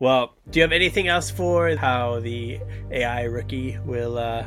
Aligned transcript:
Well, 0.00 0.34
do 0.50 0.58
you 0.58 0.62
have 0.62 0.72
anything 0.72 1.08
else 1.08 1.30
for 1.30 1.76
how 1.76 2.20
the 2.20 2.58
AI 2.90 3.24
rookie 3.24 3.76
will 3.84 4.16
uh, 4.16 4.46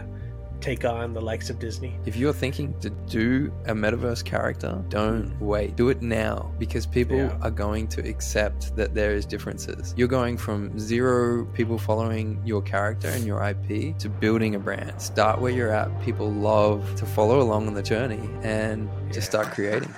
take 0.62 0.84
on 0.84 1.14
the 1.14 1.22
likes 1.22 1.52
of 1.52 1.60
Disney? 1.60 1.96
If 2.08 2.16
you're 2.16 2.34
thinking 2.34 2.74
to 2.80 2.90
do 2.90 3.54
a 3.68 3.74
metaverse 3.74 4.26
character, 4.26 4.84
don't 4.90 5.40
wait. 5.40 5.76
Do 5.76 5.90
it 5.90 6.02
now 6.02 6.52
because 6.58 6.88
people 6.88 7.18
Yeah. 7.18 7.38
are 7.44 7.52
going 7.52 7.88
to 7.90 8.02
accept 8.02 8.76
that 8.78 8.96
there 8.96 9.14
is 9.14 9.28
differences. 9.28 9.94
You're 9.96 10.08
going 10.08 10.38
from 10.38 10.80
zero 10.80 11.46
people 11.54 11.78
following 11.78 12.42
your 12.44 12.64
character 12.64 13.10
and 13.10 13.24
your 13.24 13.40
IP 13.48 13.96
to 14.00 14.10
building 14.10 14.56
a 14.56 14.60
brand. 14.60 15.00
Start 15.00 15.40
where 15.40 15.52
you're 15.52 15.72
at. 15.72 15.88
People 16.02 16.32
love 16.32 16.96
to 16.96 17.06
follow 17.06 17.40
along 17.40 17.68
on 17.68 17.76
the 17.76 17.84
journey 17.84 18.28
and 18.42 18.90
just 19.12 19.28
start 19.28 19.52
creating. 19.52 19.94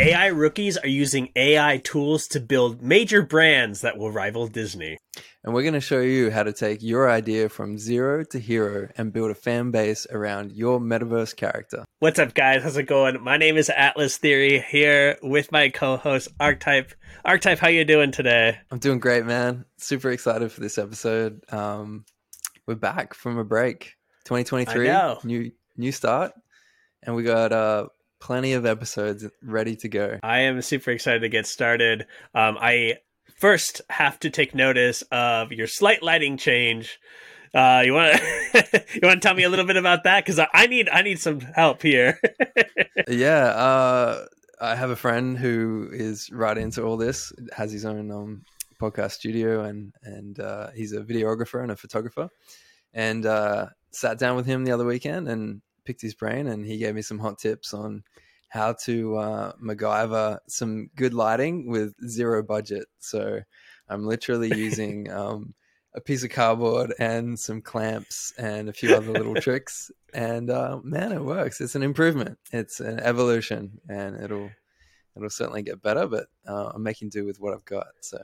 AI 0.00 0.28
rookies 0.28 0.78
are 0.78 0.88
using 0.88 1.28
AI 1.36 1.76
tools 1.84 2.26
to 2.28 2.40
build 2.40 2.80
major 2.80 3.20
brands 3.20 3.82
that 3.82 3.98
will 3.98 4.10
rival 4.10 4.46
Disney. 4.46 4.96
And 5.44 5.52
we're 5.52 5.60
going 5.60 5.74
to 5.74 5.80
show 5.80 6.00
you 6.00 6.30
how 6.30 6.42
to 6.42 6.54
take 6.54 6.82
your 6.82 7.10
idea 7.10 7.50
from 7.50 7.76
zero 7.76 8.24
to 8.30 8.38
hero 8.38 8.88
and 8.96 9.12
build 9.12 9.30
a 9.30 9.34
fan 9.34 9.70
base 9.70 10.06
around 10.10 10.52
your 10.52 10.80
metaverse 10.80 11.36
character. 11.36 11.84
What's 11.98 12.18
up, 12.18 12.32
guys? 12.32 12.62
How's 12.62 12.78
it 12.78 12.84
going? 12.84 13.22
My 13.22 13.36
name 13.36 13.58
is 13.58 13.68
Atlas 13.68 14.16
Theory 14.16 14.64
here 14.70 15.18
with 15.22 15.52
my 15.52 15.68
co-host 15.68 16.28
Arktype. 16.38 16.92
Arktype, 17.26 17.58
how 17.58 17.68
you 17.68 17.84
doing 17.84 18.10
today? 18.10 18.56
I'm 18.70 18.78
doing 18.78 19.00
great, 19.00 19.26
man. 19.26 19.66
Super 19.76 20.12
excited 20.12 20.50
for 20.50 20.60
this 20.62 20.78
episode. 20.78 21.44
Um, 21.52 22.06
we're 22.64 22.74
back 22.74 23.12
from 23.12 23.36
a 23.36 23.44
break. 23.44 23.96
2023, 24.24 24.88
I 24.88 24.92
know. 24.92 25.18
new 25.24 25.52
new 25.76 25.92
start, 25.92 26.32
and 27.02 27.14
we 27.14 27.22
got 27.22 27.52
uh, 27.52 27.88
plenty 28.20 28.52
of 28.52 28.66
episodes 28.66 29.26
ready 29.42 29.76
to 29.76 29.88
go. 29.88 30.18
I 30.22 30.40
am 30.40 30.60
super 30.62 30.90
excited 30.90 31.20
to 31.20 31.28
get 31.28 31.46
started. 31.46 32.06
Um, 32.34 32.56
I 32.60 32.98
first 33.36 33.80
have 33.88 34.20
to 34.20 34.30
take 34.30 34.54
notice 34.54 35.02
of 35.10 35.52
your 35.52 35.66
slight 35.66 36.02
lighting 36.02 36.36
change. 36.36 37.00
Uh, 37.52 37.82
you 37.84 37.92
want 37.94 38.14
to 38.16 38.84
you 38.94 39.00
want 39.02 39.20
to 39.20 39.26
tell 39.26 39.34
me 39.34 39.42
a 39.42 39.48
little 39.48 39.64
bit 39.64 39.76
about 39.76 40.04
that 40.04 40.24
because 40.24 40.38
I, 40.38 40.46
I 40.52 40.66
need 40.66 40.88
I 40.88 41.02
need 41.02 41.18
some 41.18 41.40
help 41.40 41.82
here. 41.82 42.20
yeah, 43.08 43.46
uh, 43.46 44.26
I 44.60 44.76
have 44.76 44.90
a 44.90 44.96
friend 44.96 45.36
who 45.36 45.88
is 45.90 46.30
right 46.30 46.56
into 46.56 46.82
all 46.82 46.96
this. 46.96 47.32
Has 47.52 47.72
his 47.72 47.84
own 47.84 48.10
um, 48.12 48.42
podcast 48.80 49.12
studio, 49.12 49.64
and 49.64 49.92
and 50.04 50.38
uh, 50.38 50.70
he's 50.76 50.92
a 50.92 51.00
videographer 51.00 51.60
and 51.62 51.72
a 51.72 51.76
photographer. 51.76 52.28
And 52.92 53.24
uh, 53.24 53.66
sat 53.92 54.18
down 54.18 54.36
with 54.36 54.46
him 54.46 54.64
the 54.64 54.72
other 54.72 54.84
weekend 54.84 55.28
and 55.28 55.62
picked 55.84 56.02
his 56.02 56.14
brain, 56.14 56.46
and 56.46 56.64
he 56.64 56.78
gave 56.78 56.94
me 56.94 57.02
some 57.02 57.18
hot 57.18 57.38
tips 57.38 57.74
on 57.74 58.04
how 58.48 58.72
to 58.72 59.16
uh, 59.16 59.52
MacGyver 59.62 60.38
some 60.48 60.90
good 60.96 61.14
lighting 61.14 61.70
with 61.70 61.94
zero 62.08 62.42
budget. 62.42 62.86
So 62.98 63.40
I'm 63.88 64.04
literally 64.06 64.52
using 64.56 65.10
um, 65.10 65.54
a 65.94 66.00
piece 66.00 66.24
of 66.24 66.30
cardboard 66.30 66.92
and 66.98 67.38
some 67.38 67.62
clamps 67.62 68.32
and 68.36 68.68
a 68.68 68.72
few 68.72 68.94
other 68.94 69.12
little 69.12 69.34
tricks. 69.40 69.90
And 70.12 70.50
uh, 70.50 70.80
man, 70.82 71.12
it 71.12 71.24
works. 71.24 71.60
It's 71.60 71.76
an 71.76 71.82
improvement. 71.82 72.38
It's 72.52 72.80
an 72.80 73.00
evolution, 73.00 73.80
and 73.88 74.20
it'll 74.22 74.50
it'll 75.16 75.30
certainly 75.30 75.62
get 75.62 75.82
better. 75.82 76.08
But 76.08 76.26
uh, 76.46 76.72
I'm 76.74 76.82
making 76.82 77.10
do 77.10 77.24
with 77.24 77.40
what 77.40 77.54
I've 77.54 77.64
got, 77.64 77.86
so 78.00 78.18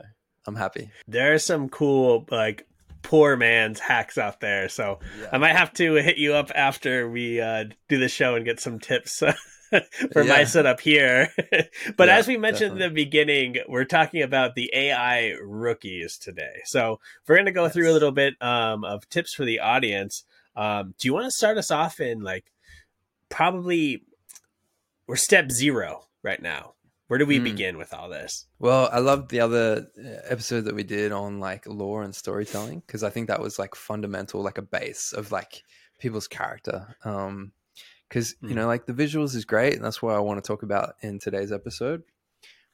I'm 0.45 0.55
happy. 0.55 0.91
there 1.07 1.33
are 1.33 1.39
some 1.39 1.69
cool 1.69 2.25
like 2.29 2.67
poor 3.07 3.37
man's 3.37 3.79
hacks 3.79 4.17
out 4.17 4.41
there, 4.41 4.67
so 4.67 4.99
I 5.31 5.37
might 5.37 5.55
have 5.55 5.71
to 5.75 5.93
hit 5.93 6.17
you 6.17 6.33
up 6.33 6.51
after 6.53 7.09
we 7.09 7.39
uh, 7.39 7.63
do 7.87 7.97
the 7.97 8.09
show 8.09 8.35
and 8.35 8.43
get 8.43 8.59
some 8.59 8.79
tips. 8.79 9.23
For 10.13 10.23
my 10.23 10.43
setup 10.45 10.81
here. 10.81 11.29
but 11.97 12.07
Yeah, 12.07 12.17
as 12.17 12.27
we 12.27 12.37
mentioned 12.37 12.73
in 12.73 12.79
the 12.79 12.89
beginning, 12.89 13.57
we're 13.67 13.85
talking 13.85 14.21
about 14.21 14.55
the 14.55 14.69
AI 14.73 15.35
rookies 15.41 16.17
today. 16.17 16.61
So 16.65 16.99
we're 17.27 17.35
going 17.35 17.47
to 17.47 17.51
go 17.51 17.67
through 17.67 17.91
a 17.91 17.93
little 17.93 18.13
bit 18.13 18.35
um, 18.41 18.85
of 18.85 19.07
tips 19.09 19.33
for 19.33 19.43
the 19.43 19.59
audience. 19.59 20.23
Um, 20.55 20.93
do 20.97 21.07
you 21.07 21.13
want 21.13 21.25
to 21.25 21.31
start 21.31 21.57
us 21.57 21.69
off 21.69 21.99
in 21.99 22.21
like 22.21 22.45
probably 23.29 24.03
we're 25.05 25.17
step 25.17 25.51
zero 25.51 26.07
right 26.23 26.41
now? 26.41 26.75
Where 27.07 27.17
do 27.19 27.25
we 27.25 27.37
Hmm. 27.37 27.43
begin 27.45 27.77
with 27.77 27.93
all 27.93 28.09
this? 28.09 28.45
Well, 28.59 28.89
I 28.91 28.99
loved 28.99 29.29
the 29.29 29.39
other 29.39 29.87
uh, 29.97 30.07
episode 30.25 30.61
that 30.65 30.75
we 30.75 30.83
did 30.83 31.11
on 31.11 31.39
like 31.39 31.65
lore 31.65 32.03
and 32.03 32.13
storytelling 32.15 32.81
because 32.85 33.03
I 33.03 33.09
think 33.09 33.27
that 33.27 33.41
was 33.41 33.57
like 33.57 33.75
fundamental, 33.75 34.41
like 34.41 34.57
a 34.57 34.61
base 34.61 35.13
of 35.13 35.31
like 35.31 35.63
people's 35.99 36.27
character. 36.27 36.95
Um, 37.05 37.53
because 38.09 38.35
you 38.41 38.49
Mm. 38.49 38.55
know, 38.55 38.67
like 38.67 38.85
the 38.85 38.93
visuals 38.93 39.35
is 39.35 39.43
great, 39.45 39.75
and 39.75 39.83
that's 39.83 40.01
what 40.01 40.15
I 40.15 40.19
want 40.19 40.41
to 40.43 40.47
talk 40.47 40.63
about 40.63 40.95
in 41.01 41.19
today's 41.19 41.51
episode. 41.51 42.03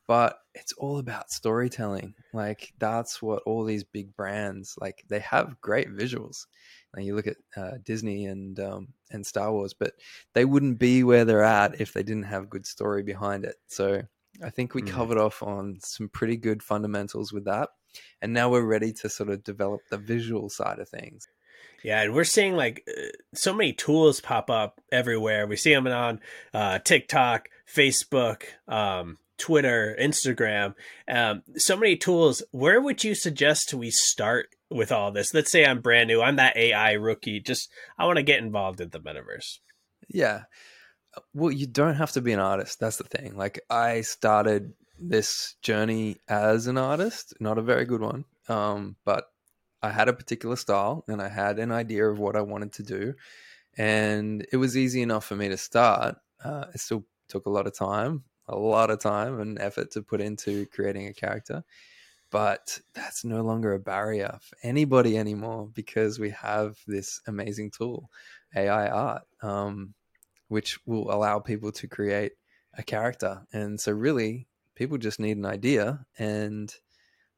But 0.06 0.40
it's 0.54 0.74
all 0.74 0.98
about 1.00 1.32
storytelling. 1.32 2.14
Like 2.34 2.74
that's 2.78 3.22
what 3.22 3.42
all 3.46 3.64
these 3.64 3.84
big 3.84 4.16
brands 4.16 4.76
like. 4.82 5.06
They 5.08 5.20
have 5.20 5.62
great 5.62 5.90
visuals. 5.90 6.46
And 6.94 7.06
you 7.06 7.16
look 7.16 7.26
at 7.26 7.38
uh, 7.58 7.78
Disney 7.84 8.26
and 8.26 8.60
um, 8.60 8.90
and 9.12 9.26
Star 9.26 9.52
Wars, 9.52 9.74
but 9.74 9.94
they 10.34 10.46
wouldn't 10.46 10.78
be 10.78 11.04
where 11.04 11.26
they're 11.26 11.42
at 11.44 11.80
if 11.82 11.94
they 11.94 12.04
didn't 12.04 12.24
have 12.24 12.50
good 12.50 12.66
story 12.68 13.02
behind 13.02 13.46
it. 13.46 13.56
So 13.68 14.04
I 14.42 14.50
think 14.50 14.74
we 14.74 14.82
Mm. 14.82 14.90
covered 14.90 15.18
off 15.18 15.44
on 15.44 15.78
some 15.82 16.10
pretty 16.10 16.38
good 16.38 16.64
fundamentals 16.64 17.32
with 17.34 17.46
that. 17.46 17.70
And 18.22 18.34
now 18.34 18.50
we're 18.50 18.66
ready 18.66 18.92
to 18.94 19.10
sort 19.10 19.30
of 19.30 19.44
develop 19.44 19.82
the 19.90 19.98
visual 19.98 20.50
side 20.50 20.80
of 20.80 20.90
things. 20.90 21.28
Yeah, 21.84 22.02
and 22.02 22.14
we're 22.14 22.24
seeing 22.24 22.56
like 22.56 22.84
uh, 22.88 23.10
so 23.36 23.54
many 23.54 23.74
tools 23.74 24.22
pop 24.22 24.50
up 24.50 24.82
everywhere. 24.92 25.46
We 25.46 25.58
see 25.58 25.74
them 25.74 25.86
on 25.88 26.20
uh, 26.54 26.80
TikTok, 26.80 27.50
Facebook, 27.72 28.44
um, 28.68 29.18
Twitter, 29.38 29.96
Instagram. 30.00 30.76
Um, 31.08 31.44
so 31.58 31.76
many 31.76 31.98
tools. 31.98 32.42
Where 32.52 32.82
would 32.82 33.04
you 33.04 33.14
suggest 33.16 33.74
we 33.74 33.92
start 33.92 34.48
with 34.72 34.92
all 34.92 35.12
this? 35.12 35.34
Let's 35.34 35.52
say 35.52 35.66
I'm 35.66 35.82
brand 35.82 36.08
new. 36.08 36.22
I'm 36.22 36.38
that 36.38 36.56
AI 36.56 36.94
rookie. 36.94 37.40
Just 37.42 37.70
I 38.00 38.06
want 38.06 38.16
to 38.18 38.24
get 38.24 38.40
involved 38.40 38.80
in 38.80 38.90
the 38.90 39.00
metaverse. 39.00 39.60
Yeah. 40.08 40.44
Well, 41.34 41.52
you 41.52 41.68
don't 41.68 41.96
have 41.96 42.12
to 42.14 42.22
be 42.22 42.32
an 42.34 42.40
artist. 42.40 42.80
That's 42.80 42.98
the 42.98 43.04
thing. 43.04 43.36
Like, 43.36 43.60
I 43.70 44.02
started 44.02 44.74
this 45.00 45.56
journey 45.62 46.18
as 46.28 46.68
an 46.68 46.78
artist, 46.78 47.34
not 47.40 47.58
a 47.58 47.62
very 47.62 47.86
good 47.86 48.02
one. 48.02 48.26
Um, 48.48 48.96
but 49.06 49.26
I 49.82 49.90
had 49.90 50.08
a 50.10 50.14
particular 50.14 50.56
style 50.56 51.04
and 51.08 51.22
I 51.22 51.28
had 51.28 51.60
an 51.60 51.72
idea 51.72 52.06
of 52.06 52.20
what 52.20 52.36
I 52.36 52.42
wanted 52.42 52.74
to 52.74 52.84
do. 52.84 53.14
And 53.78 54.46
it 54.52 54.58
was 54.58 54.78
easy 54.78 55.02
enough 55.02 55.26
for 55.26 55.36
me 55.36 55.50
to 55.50 55.58
start. 55.58 56.18
Uh, 56.44 56.66
it 56.74 56.80
still 56.80 57.06
took 57.28 57.46
a 57.46 57.50
lot 57.50 57.68
of 57.68 57.76
time, 57.76 58.24
a 58.48 58.56
lot 58.56 58.92
of 58.92 59.00
time 59.00 59.40
and 59.40 59.60
effort 59.60 59.92
to 59.92 60.02
put 60.02 60.22
into 60.22 60.66
creating 60.68 61.08
a 61.08 61.14
character. 61.14 61.64
But 62.32 62.80
that's 62.96 63.24
no 63.24 63.44
longer 63.44 63.74
a 63.74 63.80
barrier 63.80 64.40
for 64.42 64.58
anybody 64.64 65.18
anymore 65.18 65.70
because 65.74 66.18
we 66.20 66.32
have 66.32 66.78
this 66.88 67.22
amazing 67.28 67.72
tool, 67.72 68.10
AI 68.56 68.88
art. 68.88 69.24
Um, 69.42 69.94
which 70.54 70.78
will 70.86 71.12
allow 71.12 71.40
people 71.40 71.72
to 71.72 71.88
create 71.88 72.34
a 72.78 72.84
character. 72.84 73.42
And 73.52 73.82
so, 73.82 73.92
really, 73.92 74.48
people 74.76 75.00
just 75.00 75.20
need 75.20 75.36
an 75.38 75.48
idea, 75.48 76.06
and 76.20 76.72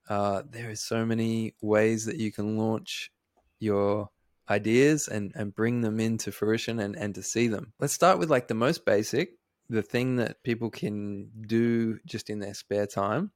uh, 0.09 0.41
are 0.53 0.75
so 0.75 1.05
many 1.05 1.55
ways 1.61 2.05
that 2.05 2.17
you 2.17 2.33
can 2.33 2.57
launch 2.57 3.11
your 3.59 4.09
ideas 4.49 5.07
and 5.07 5.31
and 5.33 5.55
bring 5.55 5.79
them 5.79 5.99
into 6.01 6.29
fruition 6.31 6.79
and 6.79 6.97
and 6.97 7.15
to 7.15 7.23
see 7.23 7.47
them. 7.47 7.71
Let's 7.79 7.93
start 7.93 8.19
with 8.19 8.29
like 8.29 8.49
the 8.49 8.53
most 8.53 8.85
basic, 8.85 9.37
the 9.69 9.81
thing 9.81 10.17
that 10.17 10.43
people 10.43 10.69
can 10.69 11.29
do 11.47 11.99
just 12.05 12.29
in 12.29 12.39
their 12.39 12.53
spare 12.53 12.85
time. 12.85 13.31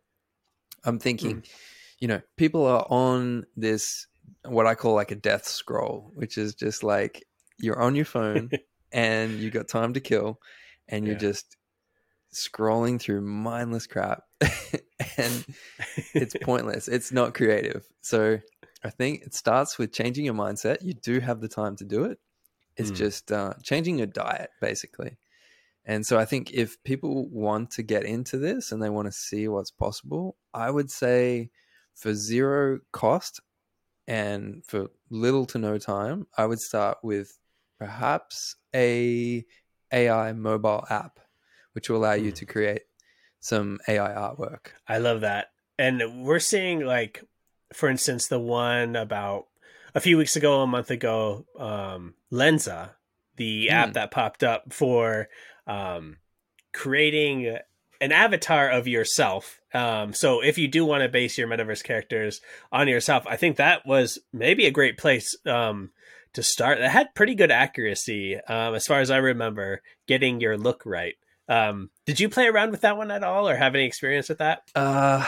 I'm 0.83 0.99
thinking, 0.99 1.43
you 1.99 2.09
know, 2.09 2.21
people 2.35 2.65
are 2.65 2.85
on 2.89 3.45
this 3.55 4.07
what 4.43 4.67
I 4.67 4.75
call 4.75 4.93
like 4.93 5.11
a 5.11 5.15
death 5.15 5.45
scroll, 5.47 6.11
which 6.15 6.37
is 6.37 6.53
just 6.53 6.83
like 6.83 7.25
you're 7.59 7.81
on 7.81 7.95
your 7.95 8.05
phone 8.05 8.49
and 8.91 9.39
you 9.39 9.49
got 9.51 9.67
time 9.67 9.93
to 9.93 9.99
kill 9.99 10.39
and 10.87 11.05
you're 11.05 11.15
Yeah. 11.15 11.19
just 11.19 11.57
scrolling 12.33 12.99
through 13.01 13.21
mindless 13.21 13.87
crap 13.87 14.23
and 15.17 15.45
it's 16.13 16.35
pointless. 16.43 16.87
It's 16.87 17.11
not 17.11 17.33
creative. 17.33 17.85
So 18.01 18.39
i 18.83 18.89
think 18.89 19.23
it 19.23 19.33
starts 19.33 19.77
with 19.77 19.91
changing 19.91 20.23
your 20.25 20.33
mindset. 20.35 20.77
You 20.81 20.93
do 20.93 21.19
have 21.19 21.41
the 21.41 21.49
time 21.49 21.75
to 21.77 21.85
do 21.85 22.05
it. 22.05 22.19
It's 22.77 22.91
Mm. 22.91 22.95
just 22.95 23.31
uh, 23.31 23.53
changing 23.63 23.97
your 23.97 24.07
diet 24.07 24.51
basically. 24.61 25.17
And 25.85 26.05
so 26.05 26.19
i 26.19 26.25
think 26.25 26.51
if 26.53 26.81
people 26.83 27.27
want 27.29 27.71
to 27.71 27.83
get 27.83 28.03
into 28.03 28.37
this 28.37 28.71
and 28.71 28.81
they 28.81 28.89
want 28.89 29.07
to 29.07 29.11
see 29.11 29.47
what's 29.47 29.71
possible 29.71 30.35
i 30.53 30.69
would 30.69 30.91
say 30.91 31.49
for 31.95 32.13
zero 32.13 32.79
cost 32.91 33.41
and 34.07 34.63
for 34.65 34.87
little 35.09 35.45
to 35.47 35.57
no 35.57 35.77
time 35.77 36.27
i 36.37 36.45
would 36.45 36.59
start 36.59 36.97
with 37.03 37.37
perhaps 37.79 38.55
a 38.75 39.43
AI 39.91 40.33
mobile 40.33 40.85
app, 40.89 41.19
which 41.73 41.89
will 41.89 41.97
allow 41.97 42.13
you 42.13 42.29
Hmm. 42.29 42.35
to 42.35 42.45
create 42.45 42.81
some 43.39 43.79
AI 43.87 44.09
artwork. 44.13 44.67
I 44.87 44.97
love 44.97 45.21
that. 45.21 45.47
And 45.77 46.23
we're 46.25 46.39
seeing 46.39 46.81
like 46.81 47.23
for 47.73 47.89
instance 47.89 48.27
the 48.27 48.39
one 48.39 48.95
about 48.95 49.47
a 49.95 49.99
few 49.99 50.17
weeks 50.17 50.35
ago, 50.35 50.61
a 50.61 50.67
month 50.67 50.91
ago, 50.91 51.45
um 51.57 52.15
Lensa, 52.31 52.91
the 53.37 53.67
Hmm. 53.69 53.73
app 53.73 53.93
that 53.93 54.11
popped 54.11 54.43
up 54.43 54.73
for 54.73 55.29
um, 55.65 56.17
creating 56.73 57.57
an 58.01 58.11
avatar 58.11 58.69
of 58.69 58.87
yourself. 58.87 59.61
Um, 59.73 60.13
so 60.13 60.41
if 60.41 60.57
you 60.57 60.67
do 60.67 60.83
want 60.85 61.03
to 61.03 61.09
base 61.09 61.37
your 61.37 61.47
metaverse 61.47 61.83
characters 61.83 62.41
on 62.71 62.87
yourself, 62.87 63.25
I 63.27 63.35
think 63.37 63.57
that 63.57 63.85
was 63.85 64.19
maybe 64.33 64.65
a 64.65 64.71
great 64.71 64.97
place 64.97 65.35
um, 65.45 65.91
to 66.33 66.43
start. 66.43 66.79
That 66.79 66.91
had 66.91 67.15
pretty 67.15 67.35
good 67.35 67.51
accuracy, 67.51 68.37
um, 68.37 68.75
as 68.75 68.85
far 68.85 68.99
as 68.99 69.11
I 69.11 69.17
remember, 69.17 69.81
getting 70.07 70.39
your 70.39 70.57
look 70.57 70.83
right. 70.85 71.15
Um, 71.47 71.89
did 72.05 72.19
you 72.19 72.29
play 72.29 72.47
around 72.47 72.71
with 72.71 72.81
that 72.81 72.97
one 72.97 73.11
at 73.11 73.23
all, 73.23 73.49
or 73.49 73.55
have 73.55 73.75
any 73.75 73.85
experience 73.85 74.29
with 74.29 74.37
that? 74.37 74.63
Uh, 74.75 75.25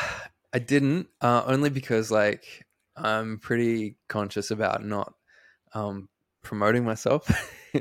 I 0.53 0.59
didn't, 0.59 1.07
uh, 1.21 1.43
only 1.45 1.69
because 1.69 2.11
like 2.11 2.65
I'm 2.95 3.39
pretty 3.39 3.95
conscious 4.07 4.51
about 4.51 4.85
not 4.85 5.13
um, 5.73 6.09
promoting 6.43 6.85
myself. 6.85 7.29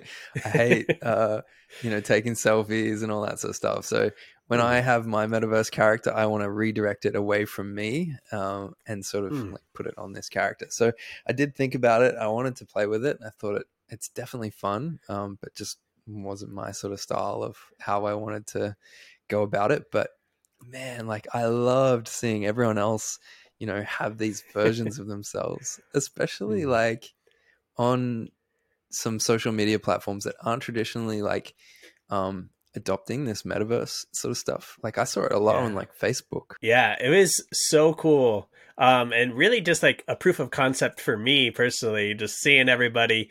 I 0.44 0.48
hate, 0.48 0.90
uh, 1.02 1.42
you 1.82 1.90
know, 1.90 2.00
taking 2.00 2.34
selfies 2.34 3.02
and 3.02 3.12
all 3.12 3.22
that 3.22 3.38
sort 3.38 3.50
of 3.50 3.56
stuff. 3.56 3.84
So 3.84 4.10
when 4.50 4.60
I 4.60 4.80
have 4.80 5.06
my 5.06 5.26
metaverse 5.26 5.70
character, 5.70 6.12
I 6.12 6.26
want 6.26 6.42
to 6.42 6.50
redirect 6.50 7.04
it 7.04 7.14
away 7.14 7.44
from 7.44 7.72
me 7.72 8.16
um, 8.32 8.74
and 8.84 9.06
sort 9.06 9.24
of 9.24 9.32
Mm. 9.34 9.52
like 9.52 9.62
put 9.74 9.86
it 9.86 9.96
on 9.96 10.12
this 10.12 10.28
character. 10.28 10.66
So 10.70 10.92
I 11.28 11.32
did 11.32 11.54
think 11.54 11.76
about 11.76 12.02
it. 12.02 12.16
I 12.16 12.26
wanted 12.26 12.56
to 12.56 12.66
play 12.66 12.86
with 12.86 13.04
it. 13.06 13.18
I 13.24 13.30
thought 13.30 13.56
it 13.56 13.66
it's 13.88 14.08
definitely 14.08 14.50
fun, 14.50 14.98
um, 15.08 15.38
but 15.40 15.54
just 15.54 15.78
wasn't 16.06 16.52
my 16.52 16.72
sort 16.72 16.92
of 16.92 17.00
style 17.00 17.42
of 17.44 17.58
how 17.78 18.06
I 18.06 18.14
wanted 18.14 18.46
to 18.48 18.76
go 19.28 19.42
about 19.42 19.72
it. 19.72 19.84
But 19.92 20.10
man, 20.66 21.06
like 21.06 21.28
I 21.32 21.46
loved 21.46 22.08
seeing 22.08 22.44
everyone 22.46 22.78
else, 22.78 23.18
you 23.60 23.66
know, 23.68 23.82
have 23.82 24.18
these 24.18 24.42
versions 24.52 24.98
of 24.98 25.06
themselves, 25.06 25.80
especially 25.94 26.64
Mm. 26.64 26.70
like 26.70 27.12
on 27.76 28.30
some 28.90 29.20
social 29.20 29.52
media 29.52 29.78
platforms 29.78 30.24
that 30.24 30.36
aren't 30.42 30.62
traditionally 30.62 31.22
like 31.22 31.54
um 32.10 32.50
adopting 32.74 33.24
this 33.24 33.42
metaverse 33.42 34.06
sort 34.12 34.30
of 34.30 34.38
stuff. 34.38 34.78
Like 34.82 34.98
I 34.98 35.04
saw 35.04 35.22
it 35.22 35.32
a 35.32 35.38
lot 35.38 35.56
on 35.56 35.74
like 35.74 35.96
Facebook. 35.96 36.54
Yeah, 36.60 36.96
it 37.00 37.08
was 37.08 37.44
so 37.52 37.94
cool. 37.94 38.48
Um, 38.78 39.12
and 39.12 39.34
really 39.34 39.60
just 39.60 39.82
like 39.82 40.04
a 40.08 40.16
proof 40.16 40.38
of 40.38 40.50
concept 40.50 41.00
for 41.00 41.16
me 41.16 41.50
personally, 41.50 42.14
just 42.14 42.40
seeing 42.40 42.68
everybody 42.68 43.30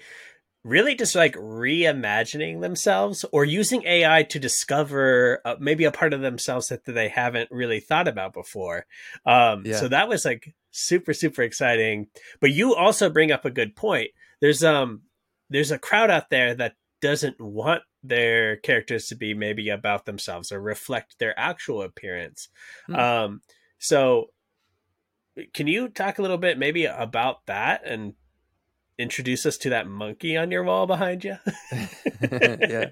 really 0.64 0.94
just 0.94 1.16
like 1.16 1.36
reimagining 1.36 2.62
themselves 2.62 3.24
or 3.32 3.46
using 3.46 3.84
AI 3.86 4.24
to 4.24 4.40
discover 4.40 5.42
uh, 5.46 5.56
maybe 5.60 5.86
a 5.86 5.92
part 5.92 6.14
of 6.14 6.22
themselves 6.22 6.68
that 6.68 6.86
they 6.86 7.08
haven't 7.08 7.50
really 7.50 7.80
thought 7.80 8.08
about 8.08 8.34
before. 8.34 8.86
Um, 9.26 9.64
Yeah. 9.66 9.78
So 9.78 9.88
that 9.88 10.10
was 10.10 10.26
like 10.26 10.54
super, 10.72 11.14
super 11.14 11.44
exciting. 11.44 12.08
But 12.42 12.52
you 12.52 12.76
also 12.76 13.10
bring 13.10 13.32
up 13.32 13.46
a 13.46 13.50
good 13.50 13.76
point. 13.76 14.10
There's 14.42 14.64
um 14.64 15.02
there's 15.50 15.72
a 15.72 15.80
crowd 15.80 16.12
out 16.12 16.30
there 16.30 16.54
that 16.56 16.76
doesn't 17.02 17.40
want 17.40 17.82
their 18.04 18.58
characters 18.58 19.08
to 19.08 19.16
be 19.16 19.34
maybe 19.34 19.70
about 19.70 20.06
themselves 20.06 20.52
or 20.52 20.62
reflect 20.62 21.20
their 21.20 21.38
actual 21.38 21.82
appearance. 21.82 22.50
Hmm. 22.88 22.96
Um, 22.96 23.42
so 23.78 24.30
can 25.54 25.68
you 25.68 25.90
talk 25.90 26.20
a 26.20 26.22
little 26.22 26.38
bit 26.38 26.58
maybe 26.58 26.86
about 26.86 27.46
that 27.46 27.82
and 27.86 28.14
introduce 28.98 29.46
us 29.46 29.58
to 29.58 29.70
that 29.70 29.88
monkey 29.88 30.38
on 30.38 30.52
your 30.52 30.64
wall 30.64 30.88
behind 30.88 31.24
you? 31.24 31.38
yeah. 32.32 32.90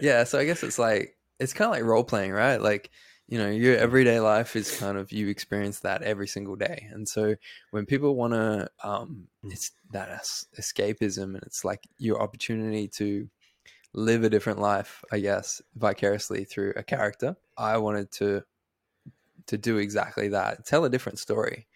Yeah, 0.00 0.24
so 0.24 0.38
I 0.38 0.44
guess 0.44 0.62
it's 0.62 0.78
like 0.78 1.16
it's 1.38 1.52
kind 1.52 1.68
of 1.68 1.72
like 1.72 1.84
role 1.84 2.04
playing, 2.04 2.32
right? 2.32 2.60
Like, 2.60 2.90
you 3.28 3.38
know, 3.38 3.48
your 3.48 3.76
everyday 3.76 4.20
life 4.20 4.56
is 4.56 4.78
kind 4.78 4.98
of 4.98 5.12
you 5.12 5.28
experience 5.28 5.80
that 5.80 6.02
every 6.02 6.26
single 6.26 6.56
day. 6.56 6.88
And 6.90 7.08
so 7.08 7.36
when 7.70 7.86
people 7.86 8.16
want 8.16 8.32
to 8.34 8.68
um 8.82 9.28
it's 9.44 9.72
that 9.92 10.10
es- 10.10 10.46
escapism 10.58 11.34
and 11.34 11.42
it's 11.44 11.64
like 11.64 11.82
your 11.98 12.20
opportunity 12.20 12.88
to 12.88 13.28
live 13.92 14.24
a 14.24 14.30
different 14.30 14.60
life, 14.60 15.02
I 15.10 15.20
guess, 15.20 15.62
vicariously 15.74 16.44
through 16.44 16.74
a 16.76 16.82
character. 16.82 17.36
I 17.56 17.78
wanted 17.78 18.10
to 18.12 18.42
to 19.46 19.56
do 19.58 19.78
exactly 19.78 20.28
that. 20.28 20.66
Tell 20.66 20.84
a 20.84 20.90
different 20.90 21.18
story. 21.18 21.66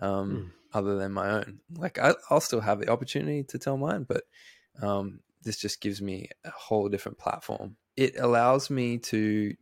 Um 0.00 0.30
Mm. 0.30 0.50
other 0.72 0.96
than 0.98 1.12
my 1.12 1.30
own. 1.30 1.60
Like 1.76 1.98
I, 1.98 2.14
I'll 2.30 2.40
still 2.40 2.60
have 2.60 2.78
the 2.78 2.90
opportunity 2.90 3.42
to 3.44 3.58
tell 3.58 3.76
mine, 3.78 4.04
but 4.04 4.24
um, 4.82 5.20
this 5.42 5.56
just 5.56 5.80
gives 5.80 6.02
me 6.02 6.28
a 6.44 6.50
whole 6.50 6.88
different 6.88 7.18
platform. 7.18 7.76
It 7.96 8.18
allows 8.18 8.68
me 8.70 8.98
to 8.98 9.54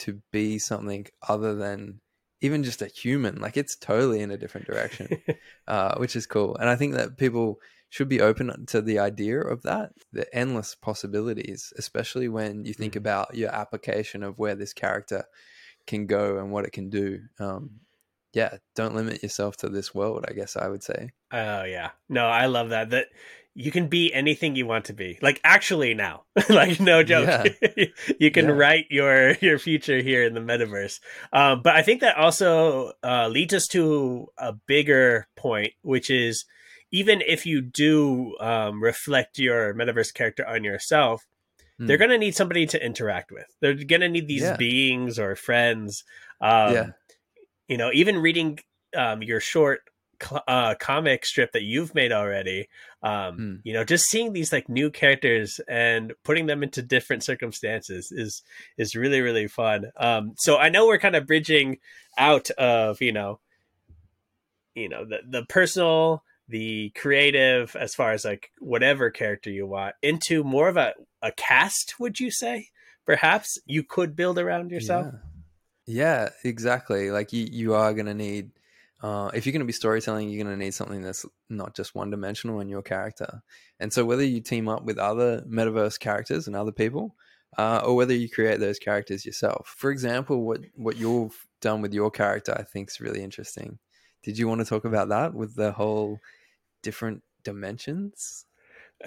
to 0.00 0.20
be 0.32 0.58
something 0.58 1.06
other 1.28 1.54
than 1.54 2.00
even 2.40 2.62
just 2.62 2.82
a 2.82 2.86
human. 2.88 3.40
Like 3.40 3.56
it's 3.56 3.74
totally 3.76 4.20
in 4.20 4.30
a 4.30 4.36
different 4.36 4.66
direction, 4.66 5.22
uh, 5.66 5.96
which 5.96 6.14
is 6.14 6.26
cool. 6.26 6.56
And 6.56 6.68
I 6.68 6.76
think 6.76 6.94
that 6.94 7.16
people 7.16 7.58
should 7.94 8.08
be 8.08 8.20
open 8.20 8.66
to 8.66 8.82
the 8.82 8.98
idea 8.98 9.38
of 9.40 9.62
that, 9.62 9.92
the 10.12 10.26
endless 10.34 10.74
possibilities, 10.74 11.72
especially 11.76 12.26
when 12.28 12.64
you 12.64 12.74
think 12.74 12.94
Mhm. 12.94 12.96
about 13.04 13.36
your 13.36 13.54
application 13.54 14.24
of 14.24 14.36
where 14.36 14.56
this 14.56 14.72
character 14.72 15.26
can 15.86 16.06
go 16.06 16.38
and 16.38 16.50
what 16.50 16.64
it 16.64 16.72
can 16.72 16.90
do. 16.90 17.20
Um, 17.38 17.78
yeah, 18.32 18.56
don't 18.74 18.96
limit 18.96 19.22
yourself 19.22 19.56
to 19.58 19.68
this 19.68 19.94
world. 19.94 20.24
I 20.28 20.32
guess 20.32 20.56
I 20.56 20.66
would 20.66 20.82
say. 20.82 21.10
Oh 21.30 21.62
yeah. 21.62 21.90
No, 22.08 22.26
I 22.26 22.46
love 22.46 22.70
that. 22.70 22.90
That 22.90 23.06
you 23.54 23.70
can 23.70 23.86
be 23.86 24.12
anything 24.12 24.56
you 24.56 24.66
want 24.66 24.86
to 24.86 24.92
be. 24.92 25.16
Like 25.22 25.40
actually 25.44 25.94
now. 25.94 26.24
like 26.48 26.80
no 26.80 27.04
joke. 27.04 27.54
you 28.18 28.32
can 28.32 28.46
Yeah. 28.46 28.50
write 28.58 28.86
your 28.90 29.36
your 29.40 29.60
future 29.60 30.00
here 30.02 30.24
in 30.24 30.34
the 30.34 30.40
metaverse. 30.40 30.98
Um, 31.32 31.62
but 31.62 31.76
I 31.76 31.82
think 31.82 32.00
that 32.00 32.16
also 32.16 32.94
uh, 33.04 33.28
leads 33.28 33.54
us 33.54 33.68
to 33.68 34.26
a 34.36 34.52
bigger 34.52 35.28
point, 35.36 35.74
which 35.82 36.10
is 36.10 36.44
even 37.00 37.20
if 37.26 37.44
you 37.44 37.60
do 37.60 38.36
um, 38.40 38.82
reflect 38.82 39.38
your 39.38 39.74
metaverse 39.74 40.12
character 40.14 40.46
on 40.46 40.62
yourself, 40.64 41.26
Hmm. 41.76 41.86
they're 41.86 41.98
going 41.98 42.10
to 42.14 42.18
need 42.18 42.36
somebody 42.36 42.66
to 42.66 42.78
interact 42.90 43.32
with. 43.32 43.48
They're 43.60 43.74
going 43.74 44.00
to 44.06 44.08
need 44.08 44.28
these 44.28 44.42
Yeah. 44.42 44.56
beings 44.56 45.18
or 45.18 45.34
friends. 45.34 46.04
Um, 46.40 46.72
Yeah. 46.74 46.86
You 47.66 47.76
know, 47.78 47.90
even 47.92 48.18
reading 48.18 48.60
um, 48.96 49.22
your 49.24 49.40
short 49.40 49.80
cl- 50.22 50.44
uh, 50.46 50.76
comic 50.78 51.26
strip 51.26 51.50
that 51.50 51.64
you've 51.64 51.92
made 51.92 52.12
already. 52.12 52.68
Um, 53.02 53.36
Hmm. 53.36 53.54
You 53.64 53.72
know, 53.74 53.82
just 53.82 54.04
seeing 54.08 54.32
these 54.32 54.52
like 54.52 54.68
new 54.68 54.88
characters 54.88 55.60
and 55.66 56.12
putting 56.22 56.46
them 56.46 56.62
into 56.62 56.80
different 56.80 57.24
circumstances 57.24 58.12
is 58.12 58.42
is 58.78 58.94
really 58.94 59.20
really 59.20 59.48
fun. 59.48 59.90
Um, 59.96 60.34
so 60.38 60.56
I 60.58 60.68
know 60.68 60.86
we're 60.86 60.98
kind 61.06 61.16
of 61.16 61.26
bridging 61.26 61.80
out 62.16 62.50
of 62.52 63.02
you 63.02 63.10
know, 63.12 63.40
you 64.76 64.88
know 64.88 65.04
the 65.04 65.18
the 65.28 65.44
personal 65.46 66.22
the 66.48 66.90
creative 66.90 67.74
as 67.76 67.94
far 67.94 68.12
as 68.12 68.24
like 68.24 68.50
whatever 68.58 69.10
character 69.10 69.50
you 69.50 69.66
want 69.66 69.94
into 70.02 70.44
more 70.44 70.68
of 70.68 70.76
a, 70.76 70.92
a 71.22 71.32
cast 71.32 71.94
would 71.98 72.20
you 72.20 72.30
say 72.30 72.68
perhaps 73.06 73.58
you 73.66 73.82
could 73.82 74.14
build 74.14 74.38
around 74.38 74.70
yourself 74.70 75.06
Yeah, 75.86 76.28
yeah 76.44 76.50
exactly. 76.50 77.10
Like 77.10 77.32
you, 77.32 77.46
you 77.50 77.74
are 77.74 77.94
going 77.94 78.06
to 78.06 78.14
need, 78.14 78.50
uh, 79.02 79.30
if 79.34 79.46
you're 79.46 79.52
going 79.52 79.60
to 79.60 79.66
be 79.66 79.72
storytelling, 79.72 80.28
you're 80.28 80.44
going 80.44 80.56
to 80.56 80.62
need 80.62 80.74
something 80.74 81.02
that's 81.02 81.24
not 81.48 81.74
just 81.74 81.94
one 81.94 82.10
dimensional 82.10 82.60
in 82.60 82.68
your 82.68 82.82
character. 82.82 83.42
And 83.80 83.92
so 83.92 84.04
whether 84.04 84.24
you 84.24 84.40
team 84.40 84.68
up 84.68 84.84
with 84.84 84.98
other 84.98 85.42
metaverse 85.42 85.98
characters 85.98 86.46
and 86.46 86.56
other 86.56 86.72
people, 86.72 87.14
uh, 87.56 87.82
or 87.84 87.94
whether 87.94 88.14
you 88.14 88.28
create 88.28 88.60
those 88.60 88.78
characters 88.78 89.24
yourself. 89.24 89.74
For 89.76 89.90
example, 89.90 90.44
what, 90.44 90.60
what 90.74 90.96
you've 90.96 91.46
done 91.60 91.82
with 91.82 91.94
your 91.94 92.10
character, 92.10 92.54
I 92.56 92.62
think 92.62 92.90
is 92.90 93.00
really 93.00 93.22
interesting. 93.22 93.78
Did 94.24 94.38
you 94.38 94.48
want 94.48 94.60
to 94.60 94.64
talk 94.64 94.84
about 94.84 95.10
that 95.10 95.34
with 95.34 95.54
the 95.54 95.72
whole 95.72 96.18
different 96.82 97.22
dimensions? 97.42 98.46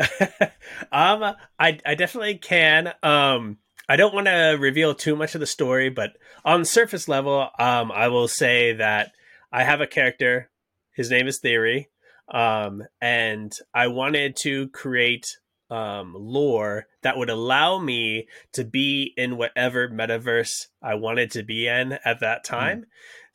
um 0.91 1.35
I 1.59 1.79
I 1.85 1.95
definitely 1.95 2.37
can. 2.37 2.93
Um 3.01 3.57
I 3.89 3.95
don't 3.95 4.13
want 4.13 4.27
to 4.27 4.57
reveal 4.59 4.93
too 4.93 5.15
much 5.15 5.33
of 5.33 5.39
the 5.39 5.47
story, 5.47 5.89
but 5.89 6.11
on 6.45 6.65
surface 6.65 7.07
level, 7.07 7.49
um 7.57 7.91
I 7.91 8.09
will 8.09 8.27
say 8.27 8.73
that 8.73 9.11
I 9.51 9.63
have 9.63 9.81
a 9.81 9.87
character. 9.87 10.49
His 10.93 11.09
name 11.09 11.27
is 11.27 11.39
Theory. 11.39 11.89
Um 12.31 12.83
and 13.01 13.51
I 13.73 13.87
wanted 13.87 14.35
to 14.43 14.67
create 14.69 15.37
um 15.71 16.13
lore 16.15 16.85
that 17.01 17.17
would 17.17 17.29
allow 17.29 17.79
me 17.79 18.27
to 18.53 18.63
be 18.63 19.13
in 19.17 19.37
whatever 19.37 19.89
metaverse 19.89 20.67
I 20.81 20.95
wanted 20.95 21.31
to 21.31 21.43
be 21.43 21.67
in 21.67 21.93
at 22.05 22.19
that 22.19 22.43
time. 22.43 22.85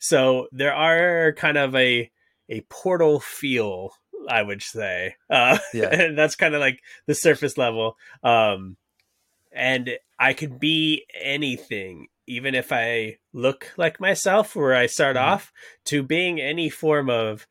So 0.04 0.48
there 0.50 0.74
are 0.74 1.32
kind 1.34 1.56
of 1.56 1.74
a 1.76 2.10
a 2.48 2.60
portal 2.68 3.20
feel 3.20 3.92
I 4.28 4.42
would 4.42 4.62
say. 4.62 5.14
Uh, 5.30 5.58
Yeah. 5.74 5.88
and 5.90 6.18
that's 6.18 6.34
kind 6.36 6.54
of 6.54 6.60
like 6.60 6.80
the 7.06 7.14
surface 7.14 7.56
level. 7.56 7.96
Um, 8.22 8.76
and 9.52 9.90
I 10.18 10.32
could 10.32 10.58
be 10.60 11.06
anything, 11.20 12.08
even 12.26 12.54
if 12.54 12.72
I 12.72 13.18
look 13.32 13.72
like 13.76 14.00
myself, 14.00 14.54
where 14.56 14.74
I 14.74 14.86
start 14.86 15.16
Mhm. 15.16 15.22
off, 15.22 15.52
to 15.86 16.02
being 16.02 16.40
any 16.40 16.68
form 16.70 17.10
of 17.10 17.46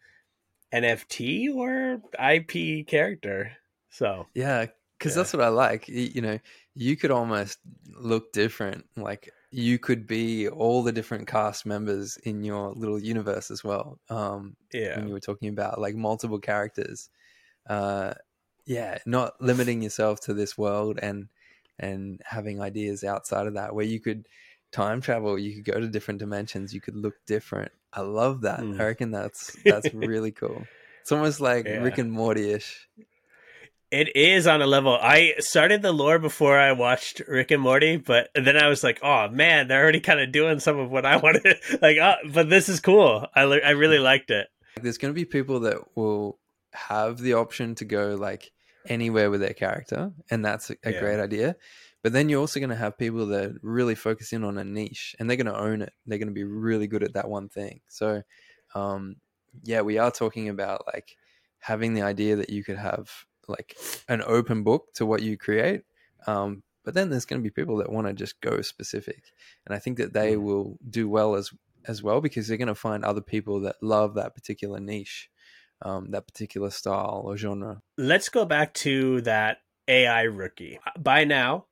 NFT 0.73 1.49
or 1.53 2.01
IP 2.17 2.83
character. 2.87 3.53
So, 3.89 4.27
Yeah, 4.33 4.67
because 4.97 5.13
Yeah. 5.15 5.23
that's 5.23 5.33
what 5.33 5.41
I 5.41 5.49
like. 5.49 5.87
You 5.89 6.21
know, 6.21 6.39
you 6.73 6.95
could 6.95 7.11
almost 7.11 7.59
look 7.89 8.31
different. 8.31 8.85
Like 8.95 9.29
you 9.51 9.77
could 9.77 10.07
be 10.07 10.47
all 10.47 10.81
the 10.81 10.93
different 10.93 11.27
cast 11.27 11.65
members 11.65 12.17
in 12.23 12.43
your 12.43 12.71
little 12.71 12.97
universe 12.97 13.51
as 13.51 13.63
well. 13.63 13.99
Um, 14.09 14.55
yeah. 14.73 14.97
when 14.97 15.07
you 15.07 15.13
were 15.13 15.19
talking 15.19 15.49
about 15.49 15.79
like 15.79 15.93
multiple 15.93 16.39
characters, 16.39 17.09
uh, 17.69 18.13
yeah, 18.65 18.97
not 19.05 19.33
limiting 19.41 19.81
yourself 19.81 20.21
to 20.21 20.33
this 20.33 20.57
world 20.57 20.99
and 21.01 21.27
and 21.77 22.21
having 22.23 22.61
ideas 22.61 23.03
outside 23.03 23.47
of 23.47 23.55
that 23.55 23.75
where 23.75 23.85
you 23.85 23.99
could 23.99 24.27
time 24.71 25.01
travel, 25.01 25.37
you 25.37 25.55
could 25.55 25.73
go 25.73 25.79
to 25.79 25.87
different 25.87 26.19
dimensions, 26.19 26.73
you 26.73 26.79
could 26.79 26.95
look 26.95 27.15
different. 27.25 27.71
I 27.91 28.01
love 28.01 28.41
that. 28.41 28.61
Mm. 28.61 28.79
I 28.79 28.85
reckon 28.85 29.11
that's 29.11 29.57
that's 29.65 29.93
really 29.93 30.31
cool. 30.31 30.65
It's 31.01 31.11
almost 31.11 31.41
like 31.41 31.65
Yeah. 31.65 31.81
Rick 31.81 31.97
and 31.97 32.11
Morty 32.11 32.51
ish. 32.51 32.87
It 33.91 34.15
is 34.15 34.47
on 34.47 34.61
a 34.61 34.67
level. 34.67 34.97
I 34.99 35.33
started 35.39 35.81
the 35.81 35.91
lore 35.91 36.17
before 36.17 36.57
I 36.57 36.71
watched 36.71 37.19
Rick 37.27 37.51
and 37.51 37.61
Morty, 37.61 37.97
but 37.97 38.29
then 38.33 38.55
I 38.55 38.67
was 38.69 38.83
like, 38.83 38.99
"Oh 39.03 39.27
man, 39.27 39.67
they're 39.67 39.81
already 39.83 39.99
kind 39.99 40.21
of 40.21 40.31
doing 40.31 40.59
some 40.59 40.79
of 40.79 40.89
what 40.89 41.05
I 41.05 41.17
wanted." 41.25 41.57
like, 41.81 41.97
oh, 41.97 42.15
but 42.33 42.49
this 42.49 42.69
is 42.69 42.79
cool. 42.79 43.27
I 43.35 43.45
li- 43.45 43.61
I 43.63 43.71
really 43.71 43.99
liked 43.99 44.31
it. 44.31 44.47
There's 44.81 44.97
going 44.97 45.13
to 45.13 45.19
be 45.19 45.25
people 45.25 45.59
that 45.61 45.77
will 45.97 46.39
have 46.73 47.17
the 47.17 47.33
option 47.33 47.75
to 47.75 47.85
go 47.85 48.15
like 48.15 48.51
anywhere 48.87 49.29
with 49.29 49.41
their 49.41 49.53
character, 49.53 50.11
and 50.29 50.43
that's 50.45 50.69
a, 50.69 50.75
a 50.85 50.91
Yeah. 50.93 50.99
great 51.01 51.19
idea. 51.19 51.55
But 52.01 52.13
then 52.13 52.29
you're 52.29 52.39
also 52.39 52.59
going 52.61 52.69
to 52.71 52.75
have 52.77 52.97
people 52.97 53.27
that 53.27 53.51
really 53.61 53.93
focus 53.95 54.31
in 54.33 54.43
on 54.45 54.57
a 54.57 54.63
niche, 54.63 55.15
and 55.19 55.29
they're 55.29 55.37
going 55.37 55.45
to 55.53 55.59
own 55.59 55.81
it. 55.81 55.93
They're 56.07 56.17
going 56.17 56.29
to 56.29 56.33
be 56.33 56.45
really 56.45 56.87
good 56.87 57.03
at 57.03 57.13
that 57.13 57.29
one 57.29 57.49
thing. 57.49 57.81
So, 57.89 58.23
um, 58.73 59.17
yeah, 59.63 59.81
we 59.81 59.97
are 59.99 60.09
talking 60.11 60.47
about 60.49 60.85
like 60.91 61.17
having 61.59 61.93
the 61.93 62.01
idea 62.03 62.37
that 62.37 62.49
you 62.49 62.63
could 62.63 62.77
have 62.77 63.11
like 63.47 63.77
an 64.07 64.21
open 64.25 64.63
book 64.63 64.93
to 64.95 65.05
what 65.05 65.21
you 65.21 65.37
create. 65.37 65.83
Um, 66.27 66.63
but 66.83 66.93
then 66.93 67.09
there's 67.09 67.25
going 67.25 67.41
to 67.41 67.43
be 67.43 67.51
people 67.51 67.77
that 67.77 67.91
want 67.91 68.07
to 68.07 68.13
just 68.13 68.41
go 68.41 68.61
specific, 68.61 69.23
and 69.65 69.75
I 69.75 69.79
think 69.79 69.97
that 69.97 70.13
they 70.13 70.33
Mm. 70.35 70.41
will 70.41 70.77
do 70.89 71.07
well 71.09 71.35
as 71.35 71.51
as 71.85 72.03
well 72.03 72.21
because 72.21 72.47
they're 72.47 72.57
going 72.57 72.67
to 72.67 72.75
find 72.75 73.03
other 73.03 73.21
people 73.21 73.59
that 73.61 73.81
love 73.81 74.13
that 74.13 74.35
particular 74.35 74.79
niche, 74.79 75.29
um, 75.81 76.11
that 76.11 76.27
particular 76.27 76.69
style 76.69 77.23
or 77.25 77.37
genre. 77.37 77.81
Let's 77.97 78.29
go 78.29 78.45
back 78.45 78.73
to 78.75 79.21
that 79.21 79.57
AI 79.87 80.23
rookie. 80.23 80.79
By 80.99 81.23
now, 81.23 81.65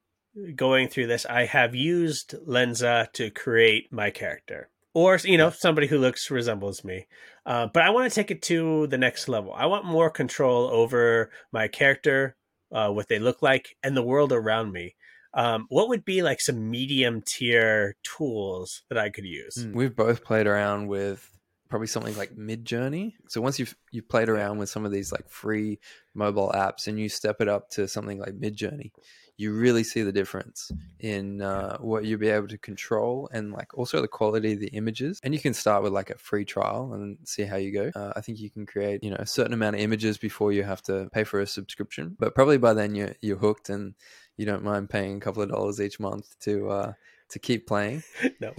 going 0.56 0.88
through 0.88 1.08
this, 1.08 1.28
I 1.28 1.46
have 1.46 1.76
used 1.76 2.34
Lensa 2.48 3.12
to 3.14 3.30
create 3.30 3.92
my 3.94 4.10
character, 4.10 4.70
or 4.94 5.18
you 5.24 5.38
know, 5.38 5.50
somebody 5.50 5.88
who 5.88 5.98
looks 5.98 6.32
resembles 6.32 6.84
me. 6.84 7.08
Uh, 7.46 7.68
but 7.74 7.84
I 7.84 7.90
want 7.90 8.12
to 8.12 8.16
take 8.16 8.32
it 8.32 8.42
to 8.44 8.88
the 8.88 8.98
next 8.98 9.28
level. 9.28 9.54
I 9.54 9.66
want 9.66 9.86
more 9.86 10.10
control 10.10 10.68
over 10.68 11.32
my 11.52 11.68
character, 11.68 12.36
uh, 12.72 12.90
what 12.90 13.08
they 13.08 13.20
look 13.20 13.42
like, 13.42 13.70
and 13.84 13.96
the 13.96 14.04
world 14.04 14.32
around 14.32 14.72
me. 14.72 14.96
Um, 15.34 15.68
what 15.70 15.90
would 15.90 16.06
be 16.06 16.24
like 16.24 16.42
some 16.42 16.72
medium 16.72 17.22
tier 17.26 17.96
tools 18.04 18.82
that 18.90 18.98
I 18.98 19.10
could 19.10 19.26
use? 19.26 19.56
Mm. 19.58 19.74
We've 19.74 19.96
both 19.96 20.24
played 20.24 20.48
around 20.48 20.88
with 20.88 21.30
probably 21.70 21.88
something 21.88 22.18
like 22.18 22.36
Midjourney. 22.36 23.14
So 23.28 23.42
once 23.42 23.60
you've 23.60 23.76
you've 23.92 24.10
played 24.10 24.30
around 24.30 24.58
with 24.58 24.70
some 24.70 24.86
of 24.86 24.92
these 24.92 25.12
like 25.12 25.30
free 25.30 25.80
mobile 26.14 26.52
apps 26.56 26.88
and 26.88 27.00
you 27.00 27.10
step 27.10 27.42
it 27.42 27.48
up 27.48 27.70
to 27.72 27.88
something 27.88 28.20
like 28.20 28.40
Midjourney, 28.40 28.92
you 29.38 29.54
really 29.54 29.84
see 29.84 30.02
the 30.02 30.12
difference 30.12 30.72
in 31.00 31.42
uh, 31.42 31.78
what 31.78 32.06
you'll 32.06 32.20
be 32.20 32.30
able 32.30 32.48
to 32.48 32.58
control 32.58 33.30
and 33.32 33.54
like 33.54 33.78
also 33.78 34.02
the 34.02 34.08
quality 34.08 34.54
of 34.54 34.60
the 34.60 34.68
images. 34.70 35.20
And 35.24 35.34
you 35.34 35.40
can 35.40 35.54
start 35.54 35.84
with 35.84 35.94
like 35.94 36.10
a 36.10 36.18
free 36.18 36.44
trial 36.44 36.94
and 36.94 37.18
see 37.24 37.44
how 37.44 37.58
you 37.58 37.72
go. 37.72 37.92
Uh, 37.96 38.14
I 38.16 38.22
think 38.22 38.40
you 38.40 38.50
can 38.50 38.66
create 38.66 39.04
you 39.04 39.12
know 39.12 39.18
a 39.20 39.28
certain 39.28 39.54
amount 39.54 39.76
of 39.76 39.82
images 39.82 40.18
before 40.18 40.52
you 40.52 40.64
have 40.64 40.82
to 40.84 41.08
pay 41.14 41.24
for 41.24 41.40
a 41.40 41.48
subscription, 41.48 42.16
but 42.20 42.36
probably 42.36 42.58
by 42.58 42.74
then 42.74 42.96
you're 42.96 43.16
you're 43.22 43.38
hooked 43.38 43.70
and 43.70 43.94
you 44.38 44.46
don't 44.46 44.64
mind 44.64 44.90
paying 44.90 45.18
a 45.18 45.20
couple 45.20 45.44
of 45.44 45.50
dollars 45.50 45.82
each 45.82 46.00
month 46.00 46.40
to 46.40 46.70
uh, 46.70 46.94
to 47.32 47.40
keep 47.40 47.68
playing. 47.68 48.04
No, 48.42 48.54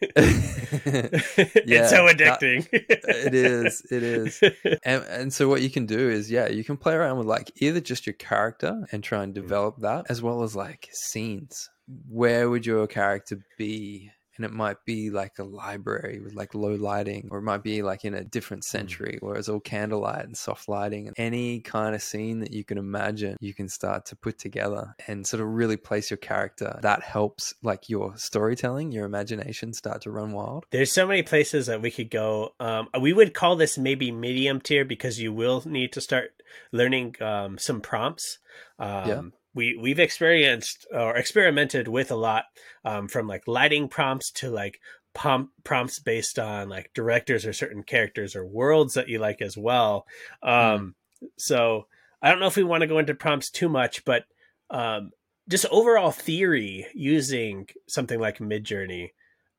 Yeah, 0.02 0.12
it's 0.16 1.90
so 1.90 2.06
that- 2.06 2.16
addicting. 2.16 2.68
it 2.72 3.34
is 3.34 3.82
it 3.90 4.02
is 4.02 4.42
and, 4.84 5.04
and 5.04 5.32
so 5.32 5.48
what 5.48 5.62
you 5.62 5.70
can 5.70 5.86
do 5.86 6.08
is 6.10 6.30
yeah 6.30 6.48
you 6.48 6.64
can 6.64 6.76
play 6.76 6.94
around 6.94 7.18
with 7.18 7.26
like 7.26 7.50
either 7.56 7.80
just 7.80 8.06
your 8.06 8.14
character 8.14 8.86
and 8.92 9.02
try 9.02 9.22
and 9.22 9.32
mm. 9.32 9.36
develop 9.36 9.76
that 9.80 10.06
as 10.08 10.20
well 10.20 10.42
as 10.42 10.54
like 10.54 10.88
scenes 10.92 11.70
where 12.08 12.50
would 12.50 12.66
your 12.66 12.86
character 12.86 13.40
be 13.58 14.10
and 14.40 14.46
it 14.46 14.52
might 14.52 14.82
be 14.86 15.10
like 15.10 15.38
a 15.38 15.44
library 15.44 16.18
with 16.18 16.32
like 16.34 16.54
low 16.54 16.74
lighting 16.74 17.28
or 17.30 17.38
it 17.38 17.42
might 17.42 17.62
be 17.62 17.82
like 17.82 18.06
in 18.06 18.14
a 18.14 18.24
different 18.24 18.64
century 18.64 19.18
where 19.20 19.36
it's 19.36 19.50
all 19.50 19.60
candlelight 19.60 20.24
and 20.24 20.34
soft 20.34 20.66
lighting 20.66 21.06
and 21.06 21.14
any 21.18 21.60
kind 21.60 21.94
of 21.94 22.00
scene 22.00 22.40
that 22.40 22.50
you 22.50 22.64
can 22.64 22.78
imagine 22.78 23.36
you 23.40 23.52
can 23.52 23.68
start 23.68 24.06
to 24.06 24.16
put 24.16 24.38
together 24.38 24.94
and 25.06 25.26
sort 25.26 25.42
of 25.42 25.48
really 25.48 25.76
place 25.76 26.10
your 26.10 26.16
character 26.16 26.78
that 26.80 27.02
helps 27.02 27.52
like 27.62 27.90
your 27.90 28.16
storytelling 28.16 28.90
your 28.90 29.04
imagination 29.04 29.74
start 29.74 30.00
to 30.00 30.10
run 30.10 30.32
wild 30.32 30.64
There's 30.70 30.90
so 30.90 31.06
many 31.06 31.22
places 31.22 31.66
that 31.66 31.82
we 31.82 31.90
could 31.90 32.10
go. 32.10 32.54
Um, 32.58 32.88
we 32.98 33.12
would 33.12 33.34
call 33.34 33.56
this 33.56 33.76
maybe 33.76 34.10
medium 34.10 34.60
tier 34.60 34.86
because 34.86 35.20
you 35.20 35.32
will 35.32 35.62
need 35.66 35.92
to 35.92 36.00
start 36.00 36.42
learning 36.72 37.16
um, 37.20 37.58
some 37.58 37.82
prompts. 37.82 38.38
Um, 38.78 39.08
Yeah. 39.08 39.22
We 39.54 39.76
we've 39.76 39.98
experienced 39.98 40.86
or 40.92 41.16
experimented 41.16 41.88
with 41.88 42.10
a 42.10 42.16
lot 42.16 42.44
um, 42.84 43.08
from 43.08 43.26
like 43.26 43.46
lighting 43.48 43.88
prompts 43.88 44.30
to 44.32 44.50
like 44.50 44.80
prompts 45.12 45.98
based 45.98 46.38
on 46.38 46.68
like 46.68 46.90
directors 46.94 47.44
or 47.44 47.52
certain 47.52 47.82
characters 47.82 48.36
or 48.36 48.46
worlds 48.46 48.94
that 48.94 49.08
you 49.08 49.18
like 49.18 49.42
as 49.42 49.56
well. 49.56 50.06
Um, 50.42 50.94
So 51.36 51.88
I 52.22 52.30
don't 52.30 52.40
know 52.40 52.46
if 52.46 52.56
we 52.56 52.64
want 52.64 52.82
to 52.82 52.86
go 52.86 52.98
into 52.98 53.14
prompts 53.14 53.50
too 53.50 53.68
much, 53.68 54.04
but 54.04 54.24
um, 54.70 55.10
just 55.48 55.66
overall 55.66 56.12
theory 56.12 56.86
using 56.94 57.68
something 57.88 58.20
like 58.20 58.38
Midjourney 58.38 59.10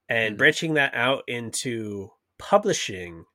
and 0.09 0.37
Mhm. 0.37 0.37
branching 0.37 0.75
that 0.75 0.93
out 0.95 1.23
into 1.27 2.11
publishing 2.39 3.25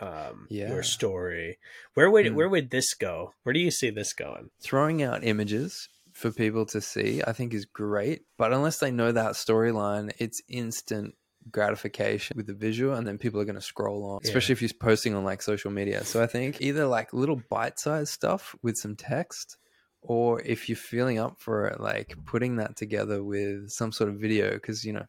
um, 0.00 0.46
Yeah. 0.50 0.70
your 0.70 0.82
story. 0.82 1.58
Where 1.94 2.10
would 2.10 2.26
Mm. 2.26 2.34
where 2.34 2.48
would 2.48 2.70
this 2.70 2.94
go? 2.94 3.34
Where 3.42 3.52
do 3.52 3.60
you 3.60 3.70
see 3.70 3.90
this 3.90 4.12
going? 4.12 4.50
throwing 4.60 5.02
out 5.02 5.22
images 5.24 5.88
for 6.12 6.30
people 6.32 6.66
to 6.66 6.80
see, 6.80 7.22
I 7.26 7.32
think 7.32 7.54
is 7.54 7.64
great. 7.66 8.22
But 8.36 8.52
unless 8.52 8.78
they 8.78 8.90
know 8.90 9.12
that 9.12 9.32
storyline, 9.32 10.12
it's 10.18 10.42
instant 10.48 11.14
gratification 11.50 12.36
with 12.36 12.46
the 12.46 12.54
visual 12.54 12.94
and 12.94 13.06
then 13.06 13.16
people 13.18 13.40
are 13.40 13.44
going 13.46 13.54
to 13.54 13.60
scroll 13.62 14.04
on 14.04 14.20
Yeah. 14.22 14.28
especially 14.28 14.52
if 14.52 14.60
you're 14.62 14.70
posting 14.78 15.14
on 15.14 15.24
like 15.24 15.40
social 15.40 15.70
media 15.70 16.04
so 16.04 16.22
i 16.22 16.26
think 16.26 16.60
either 16.60 16.84
like 16.86 17.14
little 17.14 17.40
bite-sized 17.48 18.12
stuff 18.12 18.54
with 18.62 18.76
some 18.76 18.94
text 18.94 19.56
or 20.02 20.42
if 20.42 20.68
you're 20.68 20.76
feeling 20.76 21.18
up 21.18 21.40
for 21.40 21.66
it 21.66 21.80
like 21.80 22.14
putting 22.26 22.56
that 22.56 22.76
together 22.76 23.24
with 23.24 23.70
some 23.70 23.90
sort 23.90 24.10
of 24.10 24.16
video 24.20 24.52
because 24.52 24.84
you 24.84 24.92
know 24.92 25.06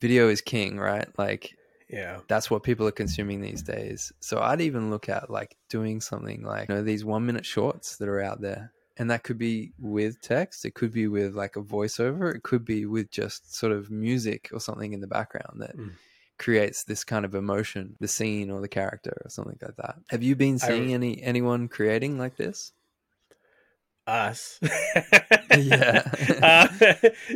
video 0.00 0.28
is 0.28 0.40
king 0.40 0.78
right 0.78 1.08
like 1.18 1.56
Yeah. 1.90 2.18
that's 2.28 2.50
what 2.50 2.62
people 2.62 2.86
are 2.86 2.90
consuming 2.92 3.40
these 3.40 3.62
days. 3.62 4.12
So 4.20 4.40
I'd 4.40 4.60
even 4.60 4.90
look 4.90 5.08
at 5.08 5.30
like 5.30 5.56
doing 5.70 6.00
something 6.00 6.42
like 6.42 6.68
you 6.68 6.74
know 6.74 6.82
these 6.82 7.04
one 7.04 7.24
minute 7.26 7.46
shorts 7.46 7.96
that 7.96 8.08
are 8.08 8.20
out 8.22 8.40
there. 8.40 8.72
And 9.00 9.10
that 9.12 9.22
could 9.22 9.38
be 9.38 9.72
with 9.78 10.20
text, 10.20 10.64
it 10.64 10.74
could 10.74 10.92
be 10.92 11.06
with 11.06 11.34
like 11.34 11.54
a 11.56 11.62
voiceover, 11.62 12.34
it 12.34 12.42
could 12.42 12.64
be 12.64 12.84
with 12.84 13.10
just 13.12 13.54
sort 13.54 13.72
of 13.72 13.90
music 13.92 14.48
or 14.52 14.58
something 14.60 14.92
in 14.92 15.00
the 15.00 15.06
background 15.06 15.62
that 15.62 15.76
Mm. 15.76 15.92
creates 16.36 16.82
this 16.82 17.04
kind 17.04 17.24
of 17.24 17.34
emotion, 17.36 17.94
the 18.00 18.08
scene 18.08 18.50
or 18.50 18.60
the 18.60 18.66
character 18.68 19.16
or 19.24 19.30
something 19.30 19.56
like 19.62 19.76
that. 19.76 19.96
Have 20.10 20.24
you 20.24 20.34
been 20.34 20.54
I- 20.62 20.66
seeing 20.66 20.92
any 20.94 21.22
anyone 21.22 21.68
creating 21.68 22.18
like 22.18 22.36
this? 22.36 22.72
Us. 24.06 24.58
Yeah. 25.56 26.02
Uh, 26.48 26.66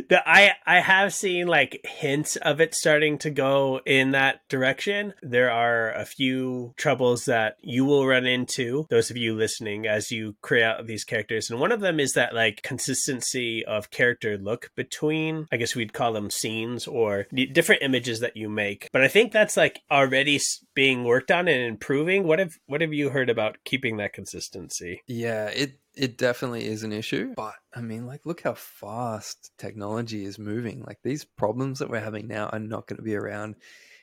the, 0.09 0.21
I 0.25 0.53
I 0.65 0.79
have 0.79 1.13
seen 1.13 1.47
like 1.47 1.85
hints 1.85 2.35
of 2.37 2.59
it 2.61 2.73
starting 2.73 3.17
to 3.19 3.29
go 3.29 3.81
in 3.85 4.11
that 4.11 4.47
direction. 4.49 5.13
There 5.21 5.51
are 5.51 5.91
a 5.91 6.05
few 6.05 6.73
troubles 6.77 7.25
that 7.25 7.57
you 7.61 7.85
will 7.85 8.07
run 8.07 8.25
into, 8.25 8.85
those 8.89 9.09
of 9.09 9.17
you 9.17 9.35
listening, 9.35 9.87
as 9.87 10.11
you 10.11 10.35
create 10.41 10.85
these 10.85 11.03
characters. 11.03 11.49
And 11.49 11.59
one 11.59 11.71
of 11.71 11.79
them 11.79 11.99
is 11.99 12.13
that 12.13 12.33
like 12.33 12.61
consistency 12.63 13.65
of 13.65 13.91
character 13.91 14.37
look 14.37 14.71
between, 14.75 15.47
I 15.51 15.57
guess 15.57 15.75
we'd 15.75 15.93
call 15.93 16.13
them 16.13 16.29
scenes 16.29 16.87
or 16.87 17.27
different 17.51 17.83
images 17.83 18.19
that 18.21 18.37
you 18.37 18.49
make. 18.49 18.89
But 18.91 19.03
I 19.03 19.07
think 19.07 19.31
that's 19.31 19.57
like 19.57 19.81
already 19.91 20.39
being 20.75 21.03
worked 21.03 21.31
on 21.31 21.47
and 21.47 21.63
improving. 21.63 22.25
What 22.27 22.39
have 22.39 22.57
what 22.65 22.81
have 22.81 22.93
you 22.93 23.09
heard 23.09 23.29
about 23.29 23.57
keeping 23.63 23.97
that 23.97 24.13
consistency? 24.13 25.01
Yeah, 25.07 25.47
it 25.47 25.79
it 25.95 26.17
definitely 26.17 26.65
is 26.65 26.83
an 26.83 26.91
issue. 26.91 27.33
But 27.35 27.55
I 27.75 27.81
mean, 27.81 28.05
like, 28.07 28.21
look 28.25 28.41
how 28.41 28.53
fast 28.55 29.51
technology 29.57 30.25
is 30.25 30.39
moving. 30.39 30.83
Like, 30.85 30.99
these 31.03 31.23
problems 31.25 31.79
that 31.79 31.89
we're 31.89 31.99
having 31.99 32.27
now 32.27 32.47
are 32.47 32.59
not 32.59 32.87
going 32.87 32.97
to 32.97 33.03
be 33.03 33.15
around 33.15 33.55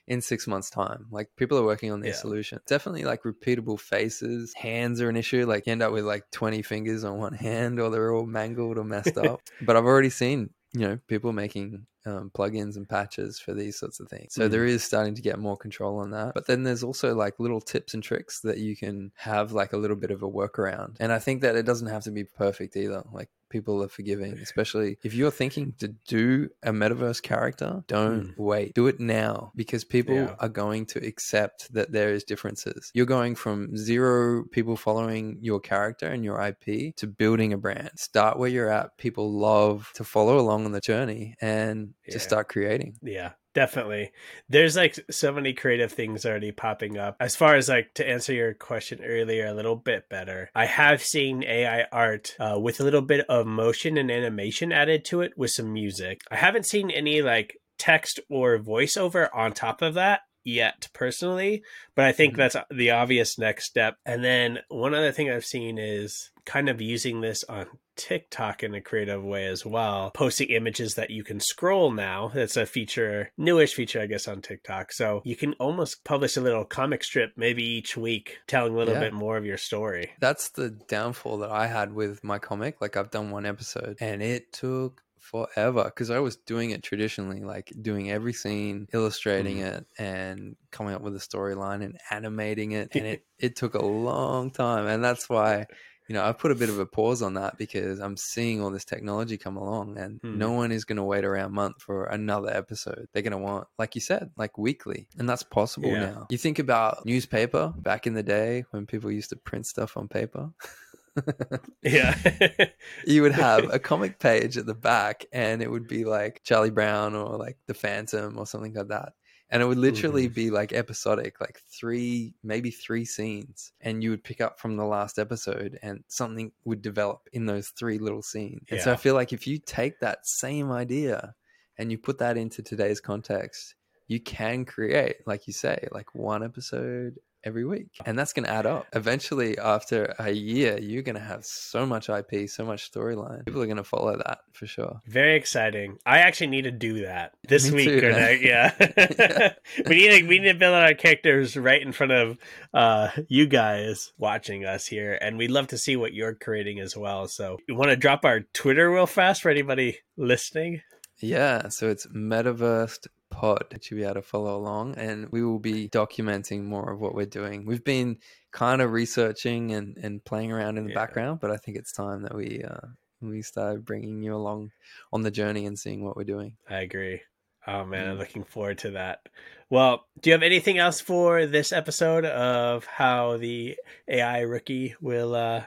in 0.06 0.20
six 0.20 0.46
months' 0.46 0.70
time. 0.70 1.06
Like, 1.10 1.28
people 1.36 1.58
are 1.58 1.64
working 1.64 1.90
on 1.92 2.00
these 2.00 2.14
Yeah. 2.14 2.20
solutions. 2.20 2.62
Definitely, 2.66 3.04
like, 3.04 3.22
repeatable 3.22 3.78
faces. 3.78 4.52
Hands 4.56 5.00
are 5.00 5.08
an 5.08 5.16
issue. 5.16 5.46
Like, 5.46 5.66
you 5.66 5.72
end 5.72 5.82
up 5.82 5.92
with 5.92 6.04
like 6.04 6.24
20 6.32 6.62
fingers 6.62 7.04
on 7.04 7.18
one 7.18 7.34
hand, 7.34 7.80
or 7.80 7.90
they're 7.90 8.12
all 8.14 8.26
mangled 8.26 8.78
or 8.78 8.84
messed 8.84 9.16
up. 9.18 9.40
but 9.60 9.76
I've 9.76 9.84
already 9.84 10.10
seen, 10.10 10.50
you 10.72 10.80
know, 10.80 10.98
people 11.08 11.32
making 11.32 11.86
um, 12.06 12.30
plugins 12.34 12.76
and 12.76 12.88
patches 12.88 13.38
for 13.38 13.52
these 13.54 13.78
sorts 13.78 14.00
of 14.00 14.08
things. 14.08 14.34
So 14.34 14.48
Mm. 14.48 14.50
there 14.50 14.64
is 14.64 14.82
starting 14.82 15.14
to 15.14 15.22
get 15.22 15.38
more 15.38 15.56
control 15.56 15.98
on 15.98 16.10
that. 16.12 16.34
But 16.34 16.46
then 16.46 16.62
there's 16.62 16.82
also 16.82 17.14
like 17.14 17.38
little 17.38 17.60
tips 17.60 17.94
and 17.94 18.02
tricks 18.02 18.40
that 18.40 18.58
you 18.58 18.76
can 18.76 19.12
have 19.16 19.52
like 19.52 19.72
a 19.72 19.76
little 19.76 19.96
bit 19.96 20.10
of 20.10 20.22
a 20.22 20.28
workaround. 20.28 20.96
And 21.00 21.12
I 21.12 21.18
think 21.18 21.42
that 21.42 21.56
it 21.56 21.64
doesn't 21.66 21.88
have 21.88 22.04
to 22.04 22.10
be 22.10 22.24
perfect 22.24 22.76
either. 22.76 23.02
Like 23.12 23.28
people 23.50 23.82
are 23.82 23.88
forgiving, 23.88 24.32
especially 24.42 24.96
if 25.02 25.12
you're 25.12 25.30
thinking 25.30 25.74
to 25.78 25.88
do 26.06 26.48
a 26.62 26.70
metaverse 26.72 27.20
character, 27.22 27.82
don't 27.88 28.32
wait. 28.38 28.74
Do 28.74 28.86
it 28.86 29.00
now 29.00 29.52
because 29.56 29.84
people 29.84 30.14
Yeah. 30.14 30.34
are 30.38 30.48
going 30.48 30.86
to 30.86 31.04
accept 31.06 31.72
that 31.74 31.92
there 31.92 32.10
is 32.12 32.24
differences. 32.24 32.90
You're 32.94 33.06
going 33.06 33.34
from 33.34 33.76
zero 33.76 34.44
people 34.50 34.76
following 34.76 35.38
your 35.40 35.60
character 35.60 36.06
and 36.06 36.24
your 36.24 36.40
IP 36.40 36.94
to 36.96 37.06
building 37.06 37.52
a 37.52 37.58
brand. 37.58 37.90
Start 37.96 38.38
where 38.38 38.48
you're 38.48 38.70
at. 38.70 38.96
People 38.98 39.32
love 39.32 39.90
to 39.94 40.04
follow 40.04 40.38
along 40.38 40.64
on 40.64 40.72
the 40.72 40.80
journey 40.80 41.34
and 41.40 41.89
Yeah. 42.06 42.12
just 42.12 42.26
start 42.26 42.48
creating. 42.48 42.96
Yeah, 43.02 43.32
definitely. 43.54 44.12
There's 44.48 44.76
like 44.76 44.98
so 45.10 45.32
many 45.32 45.52
creative 45.52 45.92
things 45.92 46.24
already 46.24 46.52
popping 46.52 46.98
up. 46.98 47.16
As 47.20 47.36
far 47.36 47.54
as 47.54 47.68
like 47.68 47.94
to 47.94 48.08
answer 48.08 48.32
your 48.32 48.54
question 48.54 49.00
earlier 49.04 49.46
a 49.46 49.54
little 49.54 49.76
bit 49.76 50.08
better, 50.08 50.50
I 50.54 50.66
have 50.66 51.02
seen 51.02 51.44
AI 51.44 51.84
art 51.92 52.36
uh, 52.38 52.58
with 52.60 52.80
a 52.80 52.84
little 52.84 53.02
bit 53.02 53.26
of 53.28 53.46
motion 53.46 53.98
and 53.98 54.10
animation 54.10 54.72
added 54.72 55.04
to 55.06 55.20
it 55.22 55.32
with 55.36 55.50
some 55.50 55.72
music. 55.72 56.20
I 56.30 56.36
haven't 56.36 56.66
seen 56.66 56.90
any 56.90 57.22
like 57.22 57.56
text 57.78 58.20
or 58.28 58.58
voiceover 58.58 59.28
on 59.34 59.52
top 59.52 59.80
of 59.82 59.94
that 59.94 60.20
yet 60.44 60.88
personally 60.92 61.62
but 61.94 62.04
i 62.04 62.12
think 62.12 62.34
Mhm. 62.34 62.36
that's 62.38 62.56
the 62.70 62.90
obvious 62.90 63.38
next 63.38 63.66
step 63.66 63.96
and 64.06 64.24
then 64.24 64.58
one 64.68 64.94
other 64.94 65.12
thing 65.12 65.30
i've 65.30 65.44
seen 65.44 65.78
is 65.78 66.30
kind 66.44 66.68
of 66.68 66.80
using 66.80 67.20
this 67.20 67.44
on 67.44 67.66
TikTok 67.96 68.62
in 68.62 68.74
a 68.74 68.80
creative 68.80 69.22
way 69.22 69.46
as 69.46 69.66
well, 69.66 70.10
posting 70.14 70.48
images 70.48 70.94
that 70.94 71.10
you 71.10 71.22
can 71.22 71.38
scroll 71.38 71.90
now. 71.92 72.30
That's 72.34 72.56
a 72.56 72.64
feature, 72.64 73.30
newish 73.36 73.74
feature, 73.74 74.00
I 74.00 74.06
guess, 74.06 74.26
on 74.26 74.40
TikTok. 74.40 74.90
So 74.92 75.20
you 75.24 75.36
can 75.36 75.52
almost 75.60 76.02
publish 76.02 76.38
a 76.38 76.40
little 76.40 76.64
comic 76.64 77.04
strip 77.04 77.32
maybe 77.36 77.62
each 77.62 77.98
week, 77.98 78.38
telling 78.46 78.72
a 78.72 78.76
little 78.78 78.94
Yeah. 78.94 79.00
bit 79.00 79.12
more 79.12 79.36
of 79.36 79.44
your 79.44 79.58
story. 79.58 80.12
That's 80.18 80.48
the 80.48 80.70
downfall 80.70 81.38
that 81.38 81.50
I 81.50 81.66
had 81.66 81.92
with 81.92 82.24
my 82.24 82.38
comic. 82.38 82.80
Like 82.80 82.96
I've 82.96 83.10
done 83.10 83.30
one 83.30 83.44
episode 83.44 83.98
and 84.00 84.22
it 84.22 84.50
took 84.50 85.02
forever 85.30 85.84
because 85.84 86.10
I 86.10 86.18
was 86.18 86.36
doing 86.36 86.70
it 86.70 86.82
traditionally, 86.82 87.40
like 87.40 87.72
doing 87.80 88.10
every 88.10 88.32
scene, 88.32 88.86
illustrating 88.92 89.58
Mhm. 89.58 89.66
it, 89.72 89.86
and 89.98 90.56
coming 90.72 90.94
up 90.94 91.02
with 91.02 91.14
a 91.16 91.20
storyline 91.20 91.84
and 91.84 91.96
animating 92.10 92.72
it. 92.72 92.88
And 92.94 93.06
it 93.06 93.24
it 93.38 93.56
took 93.56 93.74
a 93.74 93.84
long 93.84 94.50
time, 94.50 94.86
and 94.86 95.02
that's 95.04 95.28
why. 95.28 95.66
You 96.08 96.14
know, 96.14 96.24
I 96.24 96.32
put 96.32 96.50
a 96.50 96.56
bit 96.56 96.68
of 96.70 96.80
a 96.80 96.86
pause 96.86 97.22
on 97.22 97.34
that 97.34 97.56
because 97.56 98.00
I'm 98.00 98.16
seeing 98.16 98.60
all 98.60 98.72
this 98.72 98.84
technology 98.84 99.38
come 99.38 99.56
along, 99.56 99.96
and 99.96 100.18
Hmm. 100.20 100.38
no 100.38 100.50
one 100.50 100.72
is 100.72 100.84
going 100.84 100.96
to 100.96 101.04
wait 101.04 101.24
around 101.24 101.44
a 101.52 101.54
month 101.54 101.76
for 101.82 102.06
another 102.06 102.50
episode. 102.52 103.06
They're 103.12 103.22
going 103.22 103.30
to 103.30 103.38
want, 103.38 103.68
like 103.78 103.94
you 103.94 104.00
said, 104.00 104.32
like 104.36 104.58
weekly, 104.58 105.06
and 105.18 105.28
that's 105.28 105.44
possible 105.44 105.92
Yeah. 105.92 106.00
now. 106.10 106.26
You 106.28 106.36
think 106.36 106.58
about 106.58 107.06
newspaper 107.06 107.72
back 107.76 108.08
in 108.08 108.14
the 108.14 108.24
day 108.24 108.64
when 108.72 108.86
people 108.86 109.12
used 109.12 109.30
to 109.30 109.36
print 109.36 109.66
stuff 109.68 109.96
on 109.96 110.08
paper. 110.08 110.50
Yeah. 111.82 112.16
you 113.06 113.22
would 113.22 113.32
have 113.32 113.68
a 113.72 113.78
comic 113.78 114.18
page 114.18 114.56
at 114.56 114.66
the 114.66 114.74
back 114.74 115.26
and 115.32 115.62
it 115.62 115.70
would 115.70 115.86
be 115.88 116.04
like 116.04 116.42
Charlie 116.44 116.70
Brown 116.70 117.14
or 117.14 117.36
like 117.36 117.58
The 117.66 117.74
Phantom 117.74 118.38
or 118.38 118.46
something 118.46 118.74
like 118.74 118.88
that. 118.88 119.14
And 119.52 119.62
it 119.62 119.66
would 119.66 119.78
literally 119.78 120.28
Mhm. 120.28 120.34
be 120.34 120.50
like 120.50 120.72
episodic, 120.72 121.40
like 121.40 121.60
three, 121.68 122.34
maybe 122.44 122.70
three 122.70 123.04
scenes. 123.04 123.72
And 123.80 124.00
you 124.02 124.10
would 124.10 124.22
pick 124.22 124.40
up 124.40 124.60
from 124.60 124.76
the 124.76 124.84
last 124.84 125.18
episode 125.18 125.76
and 125.82 126.04
something 126.06 126.52
would 126.64 126.82
develop 126.82 127.28
in 127.32 127.46
those 127.46 127.70
three 127.70 127.98
little 127.98 128.22
scenes. 128.22 128.68
And 128.70 128.80
so 128.80 128.92
I 128.92 128.96
feel 128.96 129.14
like 129.14 129.32
if 129.32 129.48
you 129.48 129.58
take 129.58 129.98
that 130.00 130.24
same 130.26 130.70
idea 130.70 131.34
and 131.78 131.90
you 131.90 131.98
put 131.98 132.18
that 132.18 132.36
into 132.36 132.62
today's 132.62 133.00
context, 133.00 133.74
you 134.06 134.20
can 134.20 134.64
create, 134.64 135.16
like 135.26 135.48
you 135.48 135.52
say, 135.52 135.88
like 135.90 136.14
one 136.14 136.44
episode 136.44 137.18
every 137.44 137.64
week. 137.64 137.88
And 138.04 138.18
that's 138.18 138.32
going 138.32 138.44
to 138.44 138.50
add 138.50 138.66
up. 138.66 138.86
Eventually, 138.92 139.58
after 139.58 140.14
a 140.18 140.30
year, 140.30 140.78
you're 140.78 141.02
going 141.02 141.16
to 141.16 141.20
have 141.20 141.44
so 141.44 141.86
much 141.86 142.08
IP, 142.08 142.48
so 142.48 142.64
much 142.64 142.90
storyline. 142.90 143.44
People 143.46 143.62
are 143.62 143.66
going 143.66 143.76
to 143.76 143.84
follow 143.84 144.16
that 144.16 144.40
for 144.52 144.66
sure. 144.66 145.00
Very 145.06 145.36
exciting. 145.36 145.98
I 146.04 146.18
actually 146.18 146.48
need 146.48 146.62
to 146.62 146.70
do 146.70 147.02
that 147.02 147.32
this 147.48 147.70
Me 147.70 147.76
week 147.76 148.00
too, 148.00 148.06
or 148.06 148.10
Yeah. 148.10 148.72
Yeah. 148.80 149.52
we 149.86 149.94
need 149.94 150.20
to 150.20 150.26
we 150.26 150.38
need 150.38 150.52
to 150.52 150.58
build 150.58 150.74
our 150.74 150.94
characters 150.94 151.56
right 151.56 151.80
in 151.80 151.92
front 151.92 152.12
of 152.12 152.38
uh 152.74 153.10
you 153.28 153.46
guys 153.46 154.12
watching 154.18 154.64
us 154.64 154.86
here. 154.86 155.18
And 155.20 155.38
we'd 155.38 155.50
love 155.50 155.68
to 155.68 155.78
see 155.78 155.96
what 155.96 156.12
you're 156.12 156.34
creating 156.34 156.80
as 156.80 156.96
well. 156.96 157.28
So 157.28 157.58
you 157.68 157.74
want 157.74 157.90
to 157.90 157.96
drop 157.96 158.24
our 158.24 158.40
Twitter 158.52 158.90
real 158.90 159.06
fast 159.06 159.42
for 159.42 159.50
anybody 159.50 159.98
listening? 160.16 160.82
Yeah. 161.18 161.68
So 161.68 161.88
it's 161.88 162.06
Metaverse 162.06 163.06
Pod 163.30 163.64
that 163.70 163.90
you'll 163.90 163.98
be 164.00 164.04
able 164.04 164.14
to 164.14 164.22
follow 164.22 164.56
along. 164.56 164.96
And 164.96 165.28
we 165.30 165.42
will 165.44 165.58
be 165.60 165.88
documenting 165.88 166.64
more 166.64 166.90
of 166.92 167.00
what 167.00 167.14
we're 167.14 167.26
doing. 167.26 167.64
We've 167.64 167.84
been 167.84 168.18
kind 168.52 168.82
of 168.82 168.92
researching 168.92 169.72
and, 169.72 169.96
and 169.96 170.24
playing 170.24 170.52
around 170.52 170.76
in 170.78 170.84
the 170.84 170.90
Yeah. 170.90 170.96
background, 170.96 171.40
but 171.40 171.50
I 171.50 171.56
think 171.56 171.76
it's 171.76 171.92
time 171.92 172.22
that 172.22 172.34
we, 172.34 172.62
uh, 172.62 172.88
we 173.20 173.42
start 173.42 173.84
bringing 173.84 174.22
you 174.22 174.34
along 174.34 174.70
on 175.12 175.22
the 175.22 175.30
journey 175.30 175.66
and 175.66 175.78
seeing 175.78 176.04
what 176.04 176.16
we're 176.16 176.24
doing. 176.24 176.56
I 176.68 176.80
agree. 176.80 177.20
Oh 177.66 177.84
man, 177.84 178.08
I'm 178.08 178.16
Mm. 178.16 178.20
looking 178.20 178.44
forward 178.44 178.78
to 178.78 178.92
that. 178.92 179.20
Well, 179.68 180.06
do 180.20 180.30
you 180.30 180.32
have 180.34 180.42
anything 180.42 180.78
else 180.78 181.00
for 181.00 181.46
this 181.46 181.72
episode 181.72 182.24
of 182.24 182.86
how 182.86 183.36
the 183.36 183.76
AI 184.08 184.40
rookie 184.40 184.94
will 185.00 185.34
uh 185.34 185.64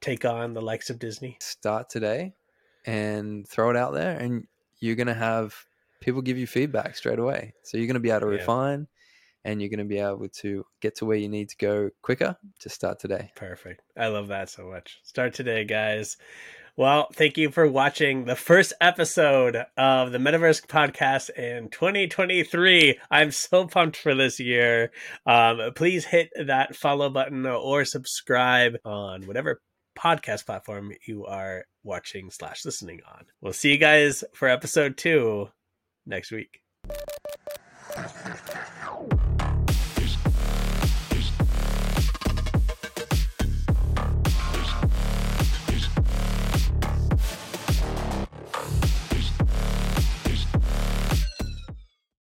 take 0.00 0.24
on 0.24 0.54
the 0.54 0.62
likes 0.62 0.90
of 0.90 0.98
Disney? 0.98 1.36
start 1.40 1.88
today 1.90 2.34
and 2.86 3.46
throw 3.48 3.70
it 3.70 3.76
out 3.76 3.92
there 3.92 4.16
and 4.18 4.46
you're 4.80 4.96
going 4.96 5.06
to 5.06 5.14
have 5.14 5.54
people 6.00 6.22
give 6.22 6.38
you 6.38 6.46
feedback 6.46 6.96
straight 6.96 7.18
away 7.18 7.54
so 7.62 7.76
you're 7.76 7.86
going 7.86 7.94
to 7.94 8.00
be 8.00 8.10
able 8.10 8.20
to 8.20 8.26
Yeah. 8.32 8.38
refine 8.40 8.86
and 9.44 9.60
you're 9.60 9.70
going 9.70 9.78
to 9.78 9.84
be 9.84 9.98
able 9.98 10.28
to 10.40 10.64
get 10.80 10.96
to 10.96 11.04
where 11.04 11.16
you 11.16 11.28
need 11.28 11.48
to 11.50 11.56
go 11.56 11.90
quicker 12.02 12.36
to 12.60 12.68
start 12.68 12.98
today 12.98 13.30
Perfect. 13.36 13.82
I 13.96 14.08
love 14.08 14.28
that 14.28 14.48
so 14.50 14.66
much. 14.66 14.98
Start 15.04 15.34
today, 15.34 15.64
guys. 15.64 16.16
Well, 16.78 17.08
thank 17.14 17.38
you 17.38 17.50
for 17.50 17.66
watching 17.66 18.26
the 18.26 18.36
first 18.36 18.74
episode 18.82 19.56
of 19.78 20.12
the 20.12 20.18
Metaverse 20.18 20.66
podcast 20.66 21.30
in 21.30 21.70
2023. 21.70 22.98
I'm 23.10 23.30
so 23.30 23.66
pumped 23.66 23.96
for 23.96 24.14
this 24.14 24.38
year. 24.38 24.90
Um, 25.24 25.58
please 25.74 26.04
hit 26.04 26.28
that 26.44 26.76
follow 26.76 27.08
button 27.08 27.46
or 27.46 27.86
subscribe 27.86 28.76
on 28.84 29.26
whatever 29.26 29.62
podcast 29.98 30.44
platform 30.44 30.92
you 31.06 31.24
are 31.24 31.64
watching 31.82 32.30
slash 32.30 32.64
listening 32.66 33.00
on. 33.10 33.24
We'll 33.40 33.54
see 33.54 33.70
you 33.72 33.78
guys 33.78 34.22
for 34.34 34.46
episode 34.46 34.98
two 34.98 35.48
next 36.06 36.30
week. 36.30 36.62